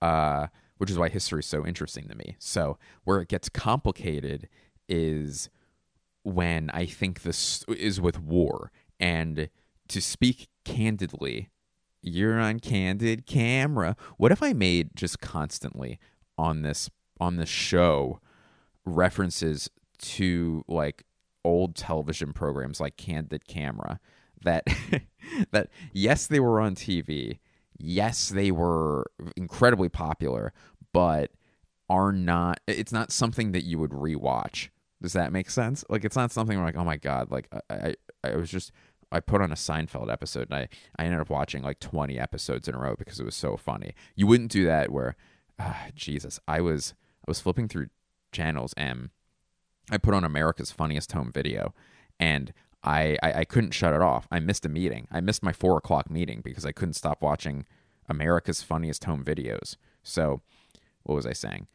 [0.01, 0.47] uh
[0.81, 2.35] which is why history is so interesting to me.
[2.39, 4.49] So where it gets complicated
[4.89, 5.47] is
[6.23, 8.71] when i think this is with war.
[8.99, 9.49] And
[9.89, 11.51] to speak candidly
[12.01, 13.95] you're on candid camera.
[14.17, 15.99] What if i made just constantly
[16.35, 16.89] on this
[17.19, 18.19] on this show
[18.83, 21.03] references to like
[21.45, 23.99] old television programs like candid camera
[24.43, 24.65] that
[25.51, 27.37] that yes they were on tv
[27.83, 30.53] yes they were incredibly popular
[30.93, 31.31] but
[31.89, 34.69] are not it's not something that you would rewatch
[35.01, 37.75] does that make sense like it's not something where like oh my god like i
[37.75, 38.71] i, I was just
[39.11, 42.67] I put on a Seinfeld episode and I, I ended up watching like 20 episodes
[42.67, 43.93] in a row because it was so funny.
[44.15, 45.17] You wouldn't do that where,
[45.59, 47.87] ah, Jesus, I was I was flipping through
[48.31, 49.09] channels and
[49.91, 51.73] I put on America's Funniest Home Video
[52.19, 54.27] and I, I, I couldn't shut it off.
[54.31, 55.07] I missed a meeting.
[55.11, 57.65] I missed my four o'clock meeting because I couldn't stop watching
[58.09, 59.75] America's Funniest Home Videos.
[60.03, 60.41] So,
[61.03, 61.67] what was I saying?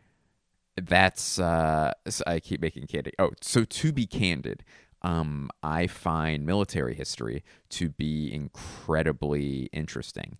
[0.76, 1.92] That's uh,
[2.26, 3.12] I keep making candy.
[3.18, 4.64] Oh, so to be candid,
[5.02, 10.38] um, I find military history to be incredibly interesting.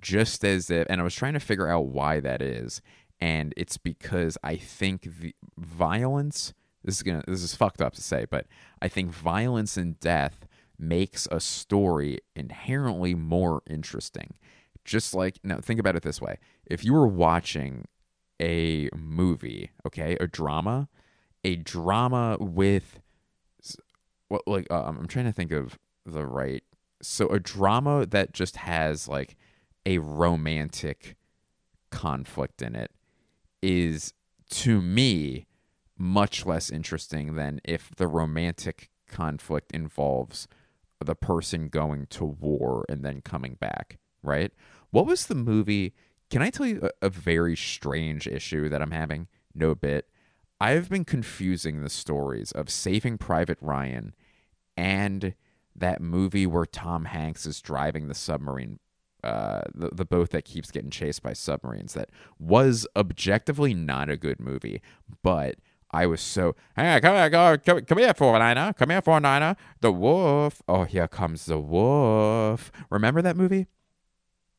[0.00, 2.82] Just as if, and I was trying to figure out why that is,
[3.20, 6.52] and it's because I think the violence.
[6.86, 7.24] This is gonna.
[7.26, 8.46] This is fucked up to say, but
[8.80, 10.46] I think violence and death
[10.78, 14.34] makes a story inherently more interesting.
[14.84, 17.86] Just like now, think about it this way: if you were watching
[18.40, 20.88] a movie, okay, a drama,
[21.42, 23.00] a drama with
[24.28, 26.62] what like uh, I'm trying to think of the right.
[27.02, 29.36] So a drama that just has like
[29.84, 31.16] a romantic
[31.90, 32.92] conflict in it
[33.60, 34.12] is
[34.50, 35.46] to me
[35.98, 40.48] much less interesting than if the romantic conflict involves
[41.04, 44.52] the person going to war and then coming back, right?
[44.90, 45.94] What was the movie?
[46.30, 49.28] Can I tell you a, a very strange issue that I'm having?
[49.54, 50.08] No bit.
[50.60, 54.14] I've been confusing the stories of Saving Private Ryan
[54.76, 55.34] and
[55.74, 58.78] that movie where Tom Hanks is driving the submarine,
[59.22, 61.92] uh, the, the boat that keeps getting chased by submarines.
[61.92, 64.80] That was objectively not a good movie,
[65.22, 65.56] but
[65.96, 69.18] I was so, hey, come here, go, come, come here, four niner, come here, four
[69.18, 70.60] niner, the wolf.
[70.68, 72.70] Oh, here comes the wolf.
[72.90, 73.66] Remember that movie?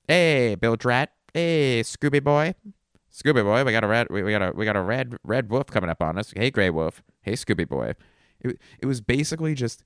[0.08, 1.12] Hey, Bill Drat.
[1.36, 2.56] Hey, Scooby Boy.
[3.13, 5.52] Scooby Boy, we got a red, we, we got a, we got a red, red
[5.52, 6.34] wolf coming up on us.
[6.36, 7.04] Hey, Gray Wolf.
[7.21, 7.93] Hey, Scooby Boy.
[8.39, 9.84] It, it was basically just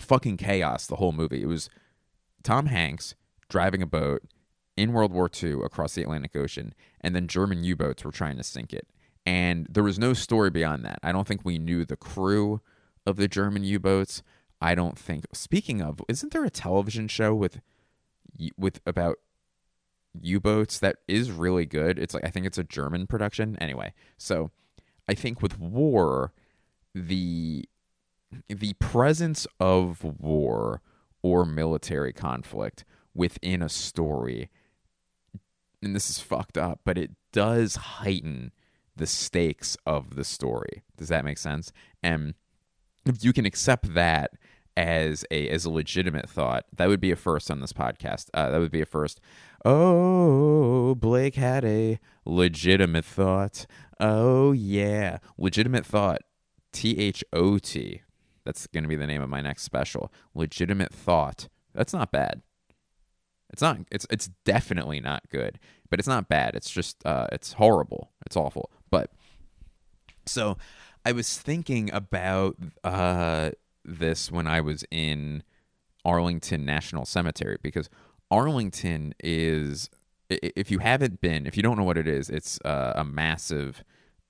[0.00, 1.42] fucking chaos the whole movie.
[1.42, 1.70] It was
[2.42, 3.14] Tom Hanks
[3.48, 4.22] driving a boat
[4.76, 8.36] in World War II across the Atlantic Ocean, and then German U boats were trying
[8.36, 8.88] to sink it.
[9.26, 10.98] And there was no story beyond that.
[11.02, 12.60] I don't think we knew the crew
[13.06, 14.22] of the German U boats.
[14.60, 15.26] I don't think.
[15.32, 17.60] Speaking of, isn't there a television show with
[18.56, 19.18] with about
[20.20, 21.98] U boats that is really good?
[21.98, 23.56] It's like I think it's a German production.
[23.60, 24.50] Anyway, so
[25.08, 26.32] I think with war,
[26.94, 27.68] the
[28.48, 30.82] the presence of war
[31.22, 34.50] or military conflict within a story
[35.82, 38.52] and this is fucked up but it does heighten
[39.00, 42.34] the stakes of the story does that make sense and
[43.06, 44.32] if you can accept that
[44.76, 48.50] as a as a legitimate thought that would be a first on this podcast uh,
[48.50, 49.20] that would be a first
[49.64, 53.66] oh blake had a legitimate thought
[53.98, 56.20] oh yeah legitimate thought
[56.72, 58.02] t-h-o-t
[58.44, 60.12] that's going to be the name of my next special.
[60.34, 61.48] Legitimate thought.
[61.74, 62.42] That's not bad.
[63.52, 63.78] It's not.
[63.90, 65.58] It's it's definitely not good,
[65.88, 66.54] but it's not bad.
[66.54, 68.12] It's just uh, it's horrible.
[68.24, 68.70] It's awful.
[68.90, 69.10] But
[70.26, 70.58] so
[71.04, 73.50] I was thinking about uh,
[73.84, 75.42] this when I was in
[76.04, 77.88] Arlington National Cemetery because
[78.30, 79.90] Arlington is
[80.30, 83.82] if you haven't been, if you don't know what it is, it's uh, a massive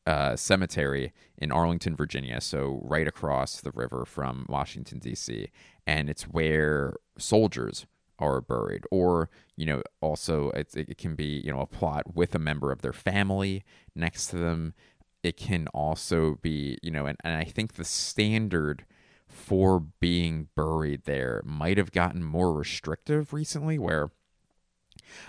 [0.07, 5.51] uh, cemetery in Arlington, Virginia, so right across the river from Washington D.C.,
[5.87, 7.87] and it's where soldiers
[8.21, 12.35] are buried, or you know, also it, it can be you know a plot with
[12.35, 14.75] a member of their family next to them.
[15.23, 18.85] It can also be you know, and, and I think the standard
[19.27, 24.11] for being buried there might have gotten more restrictive recently, where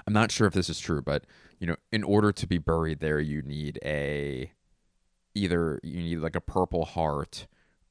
[0.06, 1.26] I'm not sure if this is true, but
[1.60, 4.52] you know, in order to be buried there, you need a
[5.34, 7.48] either you need like a purple heart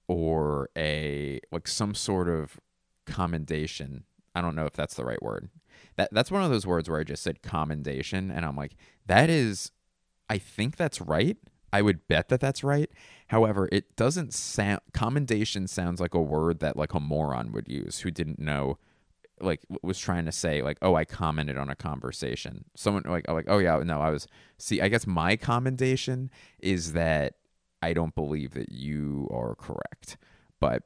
[0.09, 2.59] or a like some sort of
[3.07, 4.05] commendation.
[4.35, 5.49] I don't know if that's the right word.
[5.97, 9.31] That that's one of those words where I just said commendation and I'm like that
[9.31, 9.73] is
[10.29, 11.37] I think that's right.
[11.73, 12.91] I would bet that that's right.
[13.29, 18.01] However, it doesn't sound commendation sounds like a word that like a moron would use
[18.01, 18.79] who didn't know
[19.41, 22.65] like was trying to say like oh I commented on a conversation.
[22.77, 24.27] Someone like like oh yeah no I was
[24.59, 27.35] see I guess my commendation is that
[27.83, 30.19] I don't believe that you are correct.
[30.61, 30.83] But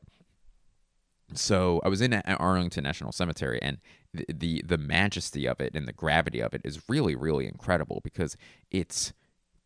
[1.33, 3.79] so I was in Arlington National Cemetery and
[4.13, 8.01] the, the the majesty of it and the gravity of it is really really incredible
[8.05, 8.37] because
[8.71, 9.13] it's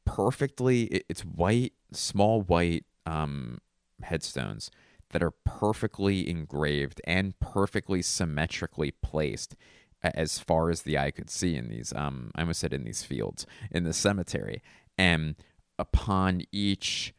[0.04, 3.58] perfectly it's white small white um
[4.02, 4.70] headstones
[5.10, 9.56] that are perfectly engraved and perfectly symmetrically placed
[10.02, 13.02] as far as the eye could see in these um I almost said in these
[13.02, 14.62] fields in the cemetery.
[14.96, 15.36] And
[15.78, 17.14] upon each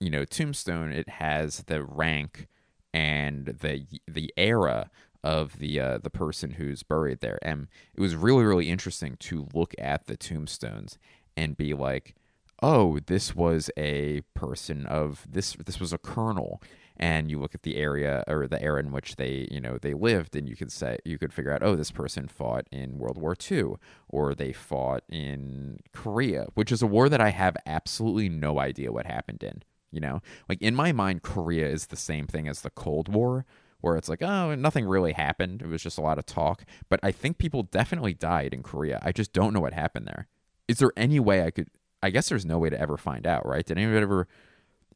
[0.00, 2.48] you know tombstone it has the rank
[2.92, 4.90] and the the era
[5.24, 7.38] of the uh, the person who's buried there.
[7.42, 10.98] And it was really really interesting to look at the tombstones
[11.36, 12.14] and be like
[12.62, 16.62] oh this was a person of this this was a colonel.
[16.98, 19.94] And you look at the area or the era in which they you know they
[19.94, 23.16] lived and you could say you could figure out oh this person fought in world
[23.16, 23.64] war ii
[24.08, 28.92] or they fought in korea which is a war that i have absolutely no idea
[28.92, 32.62] what happened in you know like in my mind korea is the same thing as
[32.62, 33.44] the cold war
[33.80, 36.98] where it's like oh nothing really happened it was just a lot of talk but
[37.02, 40.26] i think people definitely died in korea i just don't know what happened there
[40.66, 41.68] is there any way i could
[42.02, 44.26] i guess there's no way to ever find out right did anyone ever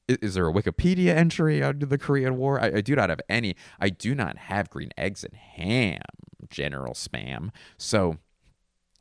[0.09, 2.61] is there a Wikipedia entry on the Korean War?
[2.61, 3.57] I, I, do not have any.
[3.81, 6.03] I do not have green eggs and ham,
[6.49, 7.51] General Spam.
[7.77, 8.19] So,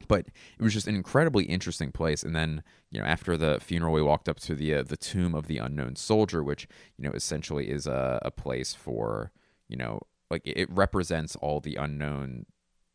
[0.07, 0.27] but
[0.57, 2.23] it was just an incredibly interesting place.
[2.23, 5.33] And then, you know, after the funeral, we walked up to the uh, the tomb
[5.35, 6.67] of the unknown soldier, which
[6.97, 9.31] you know essentially is a, a place for
[9.67, 12.45] you know, like it represents all the unknown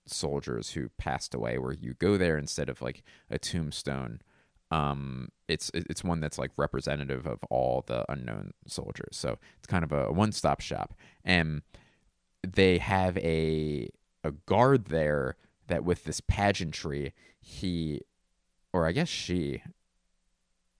[0.06, 1.58] soldiers who passed away.
[1.58, 4.20] Where you go there instead of like a tombstone
[4.70, 9.16] um, it's it's one that's like representative of all the unknown soldiers.
[9.16, 10.94] So it's kind of a one stop shop,
[11.24, 11.62] and
[12.46, 13.88] they have a
[14.22, 15.36] a guard there
[15.70, 18.02] that with this pageantry, he,
[18.72, 19.62] or I guess she,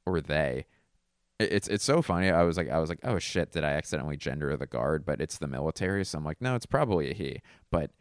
[0.05, 0.67] or they,
[1.39, 2.31] it's it's so funny.
[2.31, 5.07] I was like, I was like, oh shit, did I accidentally gender the guard?
[5.07, 7.41] But it's the military, so I'm like, no, it's probably a he.
[7.71, 7.93] But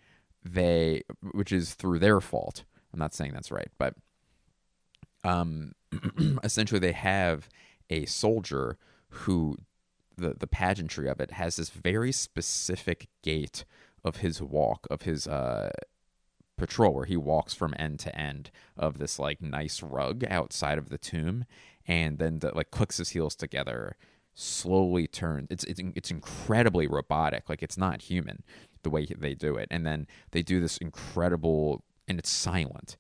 [0.44, 2.66] they, which is through their fault.
[2.94, 3.96] I'm not saying that's right, but
[5.24, 5.74] um,
[6.44, 7.48] essentially they have
[7.90, 8.78] a soldier
[9.10, 9.58] who
[10.18, 13.64] the the pageantry of it has this very specific gait
[14.04, 15.72] of his walk of his uh
[16.60, 20.90] patrol where he walks from end to end of this like nice rug outside of
[20.90, 21.46] the tomb
[21.88, 23.96] and then the, like clicks his heels together
[24.36, 28.44] slowly turns it's it's it's incredibly robotic like it's not human
[28.84, 29.68] the way they do it.
[29.72, 32.98] And then they do this incredible and it's silent.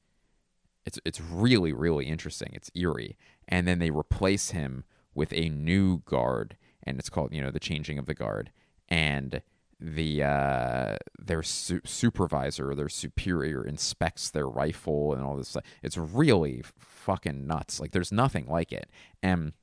[0.85, 2.51] It's it's really really interesting.
[2.53, 3.17] It's eerie.
[3.47, 4.83] And then they replace him
[5.13, 8.51] with a new guard and it's called you know the changing of the guard.
[8.87, 9.41] And
[9.79, 15.63] the uh their su- supervisor their superior inspects their rifle and all this stuff.
[15.81, 17.79] It's really fucking nuts.
[17.79, 18.89] Like there's nothing like it.
[19.23, 19.53] And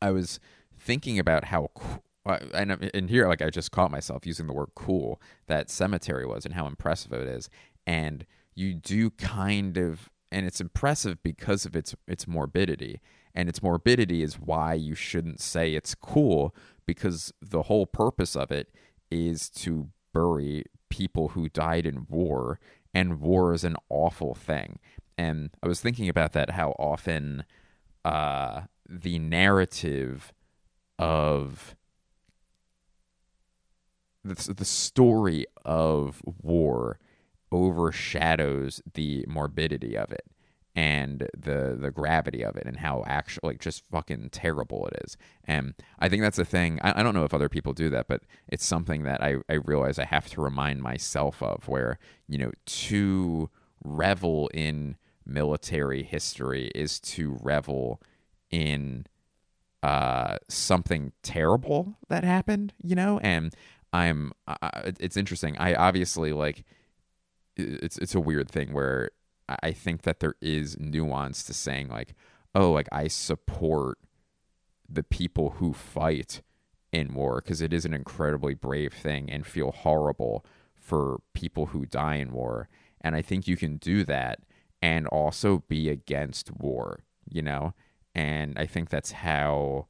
[0.00, 0.40] i was
[0.78, 4.52] thinking about how co- uh, and in here like i just caught myself using the
[4.52, 7.50] word cool that cemetery was and how impressive it is.
[7.86, 13.00] And you do kind of and it's impressive because of its its morbidity.
[13.34, 16.54] And its morbidity is why you shouldn't say it's cool
[16.86, 18.70] because the whole purpose of it
[19.12, 22.58] is to bury people who died in war
[22.94, 24.78] and war is an awful thing.
[25.18, 27.44] And i was thinking about that how often
[28.04, 30.32] uh the narrative
[30.98, 31.76] of
[34.24, 36.98] the, the story of war
[37.50, 40.24] overshadows the morbidity of it
[40.74, 45.16] and the the gravity of it and how actually like just fucking terrible it is.
[45.44, 48.08] And i think that's a thing I, I don't know if other people do that
[48.08, 51.98] but it's something that I, I realize i have to remind myself of where
[52.28, 53.50] you know to
[53.84, 54.96] revel in
[55.26, 58.00] military history is to revel
[58.50, 59.06] in
[59.82, 63.18] uh something terrible that happened you know?
[63.18, 63.54] And
[63.92, 64.32] i'm
[64.98, 66.64] it's interesting i obviously like
[67.56, 69.10] it's it's a weird thing where
[69.62, 72.14] I- think that there is nuance to saying like,
[72.54, 73.98] oh, like I support
[74.88, 76.42] the people who fight
[76.92, 80.44] in war because it is an incredibly brave thing and feel horrible
[80.74, 82.68] for people who die in war.
[83.00, 84.40] And I think you can do that
[84.82, 87.74] and also be against war, you know?
[88.14, 89.86] And I think that's how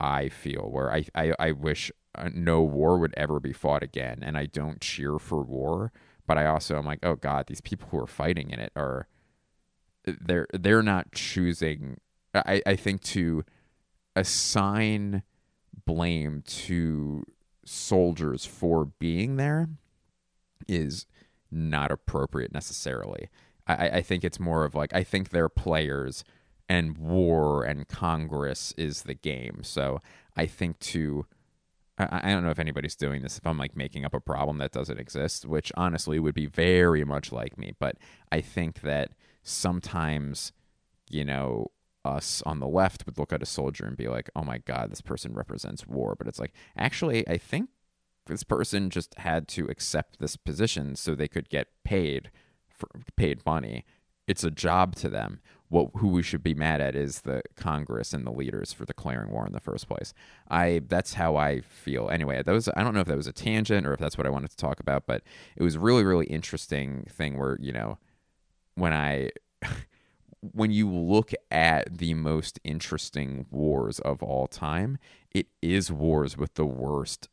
[0.00, 4.20] I feel, where I, I, I wish uh, no war would ever be fought again.
[4.22, 5.92] And I don't cheer for war,
[6.30, 9.08] but I also am like, oh God, these people who are fighting in it are
[10.04, 11.96] they're they're not choosing
[12.32, 13.44] I, I think to
[14.14, 15.24] assign
[15.86, 17.24] blame to
[17.64, 19.70] soldiers for being there
[20.68, 21.04] is
[21.50, 23.28] not appropriate necessarily.
[23.66, 26.22] I, I think it's more of like I think they're players
[26.68, 29.62] and war and Congress is the game.
[29.64, 29.98] So
[30.36, 31.26] I think to
[32.10, 34.58] I, I don't know if anybody's doing this if I'm like making up a problem
[34.58, 37.74] that doesn't exist, which honestly would be very much like me.
[37.78, 37.96] But
[38.30, 40.52] I think that sometimes,
[41.08, 41.68] you know,
[42.04, 44.90] us on the left would look at a soldier and be like, oh my God,
[44.90, 46.14] this person represents war.
[46.16, 47.70] But it's like, actually, I think
[48.26, 52.30] this person just had to accept this position so they could get paid
[52.68, 53.84] for paid money.
[54.26, 55.40] It's a job to them.
[55.70, 59.30] What who we should be mad at is the Congress and the leaders for declaring
[59.30, 60.12] war in the first place.
[60.50, 62.10] I that's how I feel.
[62.10, 64.26] Anyway, that was I don't know if that was a tangent or if that's what
[64.26, 65.22] I wanted to talk about, but
[65.56, 67.98] it was really really interesting thing where you know
[68.74, 69.30] when I
[70.40, 74.98] when you look at the most interesting wars of all time,
[75.30, 77.28] it is wars with the worst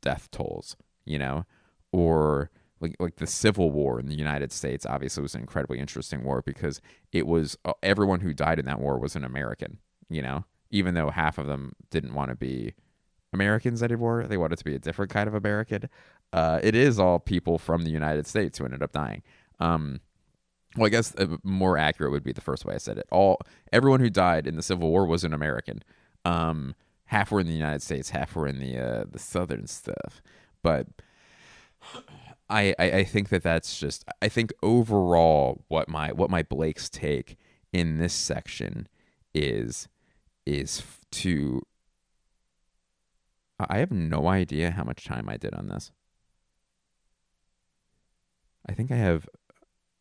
[0.00, 1.44] death tolls, you know,
[1.92, 2.50] or
[2.80, 6.42] like like the Civil War in the United States obviously was an incredibly interesting war
[6.42, 6.80] because
[7.12, 10.94] it was uh, everyone who died in that war was an American, you know, even
[10.94, 12.74] though half of them didn't want to be
[13.32, 15.88] Americans anymore, they wanted to be a different kind of American.
[16.32, 19.22] Uh, it is all people from the United States who ended up dying.
[19.60, 20.00] Um,
[20.76, 23.06] well, I guess uh, more accurate would be the first way I said it.
[23.10, 23.40] All
[23.72, 25.82] everyone who died in the Civil War was an American.
[26.24, 26.74] Um,
[27.06, 30.22] half were in the United States, half were in the uh, the southern stuff.
[30.62, 30.86] But
[32.50, 36.88] I, I I think that that's just I think overall what my what my Blake's
[36.88, 37.36] take
[37.72, 38.88] in this section
[39.34, 39.88] is
[40.46, 41.62] is to
[43.60, 45.90] I have no idea how much time I did on this.
[48.68, 49.28] I think I have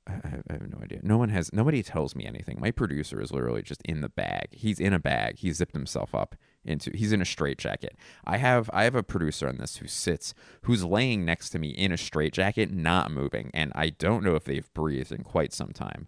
[0.08, 0.14] I,
[0.50, 1.00] I have no idea.
[1.04, 1.52] No one has.
[1.52, 2.60] Nobody tells me anything.
[2.60, 4.50] My producer is literally just in the bag.
[4.52, 5.40] He's in a bag.
[5.40, 6.92] He zipped himself up into.
[6.96, 7.96] He's in a straitjacket.
[8.26, 8.70] I have.
[8.74, 10.34] I have a producer on this who sits,
[10.64, 14.46] who's laying next to me in a straitjacket, not moving, and I don't know if
[14.46, 16.08] they've breathed in quite some time.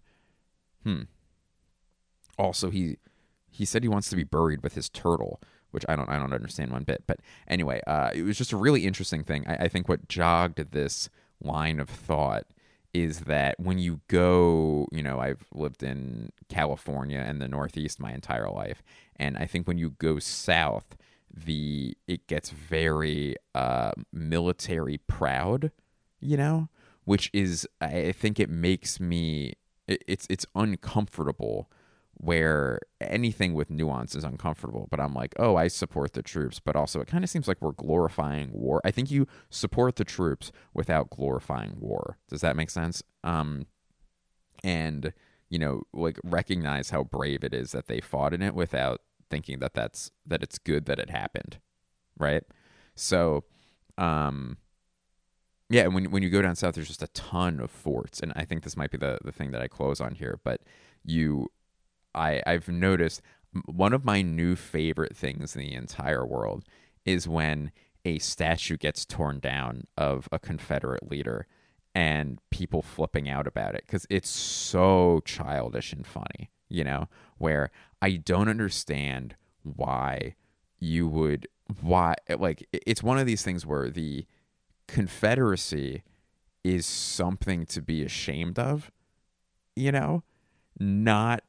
[0.84, 1.02] Hmm.
[2.38, 2.96] Also, he
[3.50, 5.40] he said he wants to be buried with his turtle,
[5.72, 7.04] which I don't I don't understand one bit.
[7.06, 9.44] But anyway, uh, it was just a really interesting thing.
[9.46, 11.10] I, I think what jogged this
[11.42, 12.46] line of thought
[12.92, 18.12] is that when you go, you know, I've lived in California and the Northeast my
[18.12, 18.82] entire life,
[19.16, 20.96] and I think when you go south,
[21.32, 25.70] the it gets very uh, military proud,
[26.20, 26.68] you know,
[27.04, 29.54] which is I think it makes me
[29.86, 31.70] it, it's it's uncomfortable
[32.22, 36.76] where anything with nuance is uncomfortable but i'm like oh i support the troops but
[36.76, 38.80] also it kind of seems like we're glorifying war.
[38.84, 42.18] I think you support the troops without glorifying war.
[42.28, 43.02] Does that make sense?
[43.24, 43.66] Um
[44.62, 45.12] and
[45.48, 49.00] you know like recognize how brave it is that they fought in it without
[49.30, 51.58] thinking that that's that it's good that it happened
[52.18, 52.42] right?
[52.94, 53.44] So
[53.96, 54.58] um
[55.70, 58.44] yeah, when when you go down south, there's just a ton of forts, and I
[58.44, 60.40] think this might be the the thing that I close on here.
[60.42, 60.62] But
[61.04, 61.46] you,
[62.14, 63.22] I I've noticed
[63.66, 66.64] one of my new favorite things in the entire world
[67.04, 67.72] is when
[68.04, 71.46] a statue gets torn down of a Confederate leader,
[71.94, 77.08] and people flipping out about it because it's so childish and funny, you know.
[77.38, 80.34] Where I don't understand why
[80.78, 81.48] you would
[81.80, 84.26] why eh, like it's one of these things where the
[84.86, 86.02] Confederacy
[86.64, 88.90] is something to be ashamed of,
[89.76, 90.24] you know,
[90.78, 91.44] not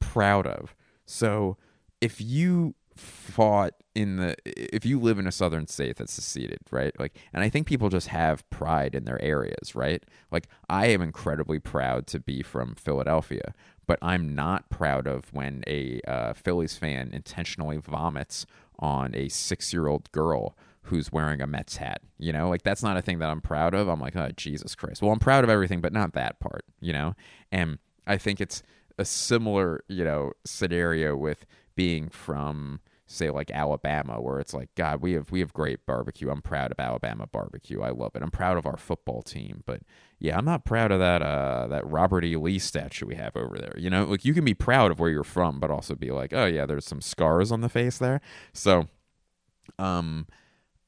[0.00, 0.74] proud of.
[1.06, 1.56] So
[2.00, 6.98] if you fought in the if you live in a southern state that seceded, right?
[6.98, 10.02] Like and I think people just have pride in their areas, right?
[10.30, 13.54] Like I am incredibly proud to be from Philadelphia,
[13.86, 18.46] but I'm not proud of when a uh, Phillies fan intentionally vomits
[18.78, 22.00] on a 6-year-old girl who's wearing a Mets hat.
[22.18, 23.88] You know, like that's not a thing that I'm proud of.
[23.88, 25.02] I'm like, oh Jesus Christ.
[25.02, 26.64] Well, I'm proud of everything, but not that part.
[26.80, 27.14] You know,
[27.50, 28.62] and I think it's
[28.98, 31.46] a similar, you know, scenario with
[31.76, 32.80] being from
[33.10, 36.30] say like Alabama where it's like god we have we have great barbecue.
[36.30, 37.80] I'm proud of Alabama barbecue.
[37.80, 38.22] I love it.
[38.22, 39.80] I'm proud of our football team but
[40.18, 42.36] yeah I'm not proud of that uh that Robert E.
[42.36, 43.74] Lee statue we have over there.
[43.78, 46.34] You know like you can be proud of where you're from but also be like
[46.34, 48.20] oh yeah there's some scars on the face there.
[48.52, 48.88] So
[49.78, 50.26] um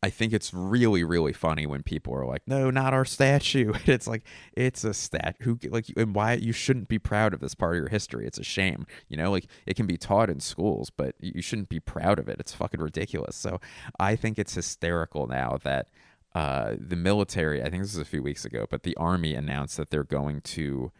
[0.03, 4.07] I think it's really, really funny when people are like, "No, not our statue." it's
[4.07, 4.25] like
[4.55, 5.37] it's a stat.
[5.41, 8.27] Who like and why you shouldn't be proud of this part of your history?
[8.27, 9.31] It's a shame, you know.
[9.31, 12.41] Like it can be taught in schools, but you shouldn't be proud of it.
[12.41, 13.37] It's fucking ridiculous.
[13.37, 13.61] So
[13.99, 15.89] I think it's hysterical now that
[16.35, 17.61] uh, the military.
[17.61, 20.41] I think this was a few weeks ago, but the army announced that they're going
[20.43, 20.93] to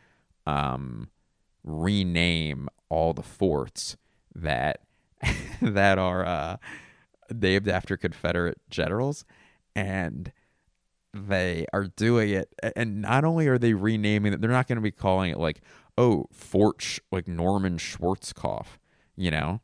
[0.47, 1.09] um,
[1.65, 3.97] rename all the forts
[4.35, 4.83] that
[5.63, 6.27] that are.
[6.27, 6.57] Uh,
[7.33, 9.25] named after Confederate generals,
[9.75, 10.33] and
[11.13, 12.55] they are doing it.
[12.77, 15.61] And not only are they renaming it, they're not going to be calling it like,
[15.99, 18.79] oh, Fort Sch- like Norman Schwarzkopf,
[19.17, 19.61] you know,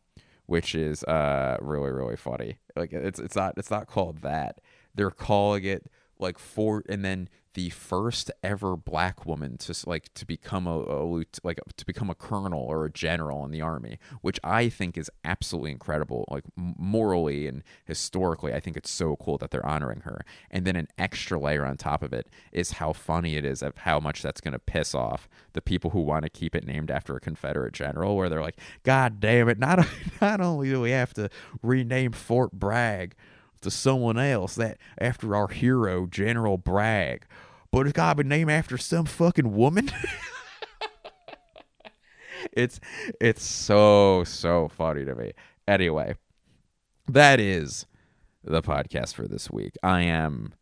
[0.46, 2.58] which is uh really really funny.
[2.74, 4.60] Like it's it's not it's not called that.
[4.94, 10.26] They're calling it like Fort, and then the first ever black woman to like to
[10.26, 14.38] become a, a like to become a colonel or a general in the army, which
[14.44, 16.26] I think is absolutely incredible.
[16.30, 20.20] Like morally and historically, I think it's so cool that they're honoring her.
[20.50, 23.78] And then an extra layer on top of it is how funny it is of
[23.78, 26.90] how much that's going to piss off the people who want to keep it named
[26.90, 29.58] after a Confederate general, where they're like, God damn it!
[29.58, 29.78] Not
[30.20, 31.30] not only do we have to
[31.62, 33.14] rename Fort Bragg
[33.66, 37.26] to someone else that after our hero General Bragg,
[37.72, 39.90] but it's gotta be named after some fucking woman.
[42.52, 42.80] it's
[43.20, 45.32] it's so so funny to me.
[45.66, 46.14] Anyway,
[47.08, 47.86] that is
[48.44, 49.74] the podcast for this week.
[49.82, 50.54] I am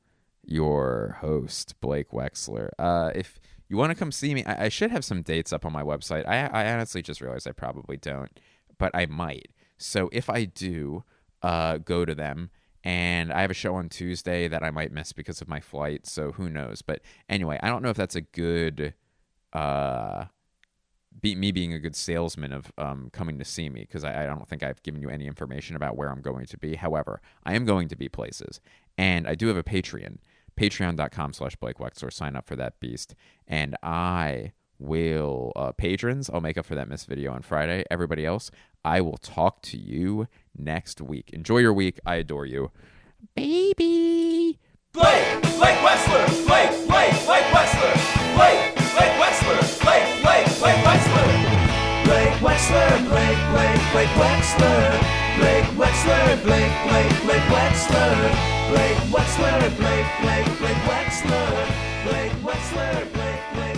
[0.46, 2.70] your host Blake Wexler.
[2.78, 3.38] Uh, if
[3.68, 5.82] you want to come see me, I, I should have some dates up on my
[5.82, 6.26] website.
[6.26, 8.40] I, I honestly just realized I probably don't,
[8.78, 9.48] but I might.
[9.76, 11.04] So if I do,
[11.42, 12.50] uh, go to them.
[12.84, 16.06] And I have a show on Tuesday that I might miss because of my flight.
[16.06, 16.82] So who knows?
[16.82, 18.92] But anyway, I don't know if that's a good,
[19.54, 20.26] uh,
[21.20, 24.26] be, me being a good salesman of um, coming to see me because I, I
[24.26, 26.74] don't think I've given you any information about where I'm going to be.
[26.74, 28.60] However, I am going to be places,
[28.98, 30.18] and I do have a Patreon,
[30.56, 32.12] patreon.com slash Blake Wexler.
[32.12, 33.14] Sign up for that beast,
[33.46, 37.84] and I will uh, patrons i'll make up for that missed video on friday.
[37.90, 38.50] Everybody else
[38.84, 41.30] i will talk to you next week.
[41.32, 41.98] Enjoy your week.
[42.06, 42.70] I adore you.
[43.34, 44.58] Baby.
[44.92, 47.94] Blake blake wexler blake blake blake wexler
[48.36, 51.30] blake blake wexler blake blake blake wexler.
[52.04, 54.84] Blake wexler blake blake blake wexler.
[55.38, 58.14] Blake wexler blake blake blake wexler.
[58.70, 61.50] Blake wexler blake blake blake wexler.
[62.04, 63.73] Blake wexler blake blake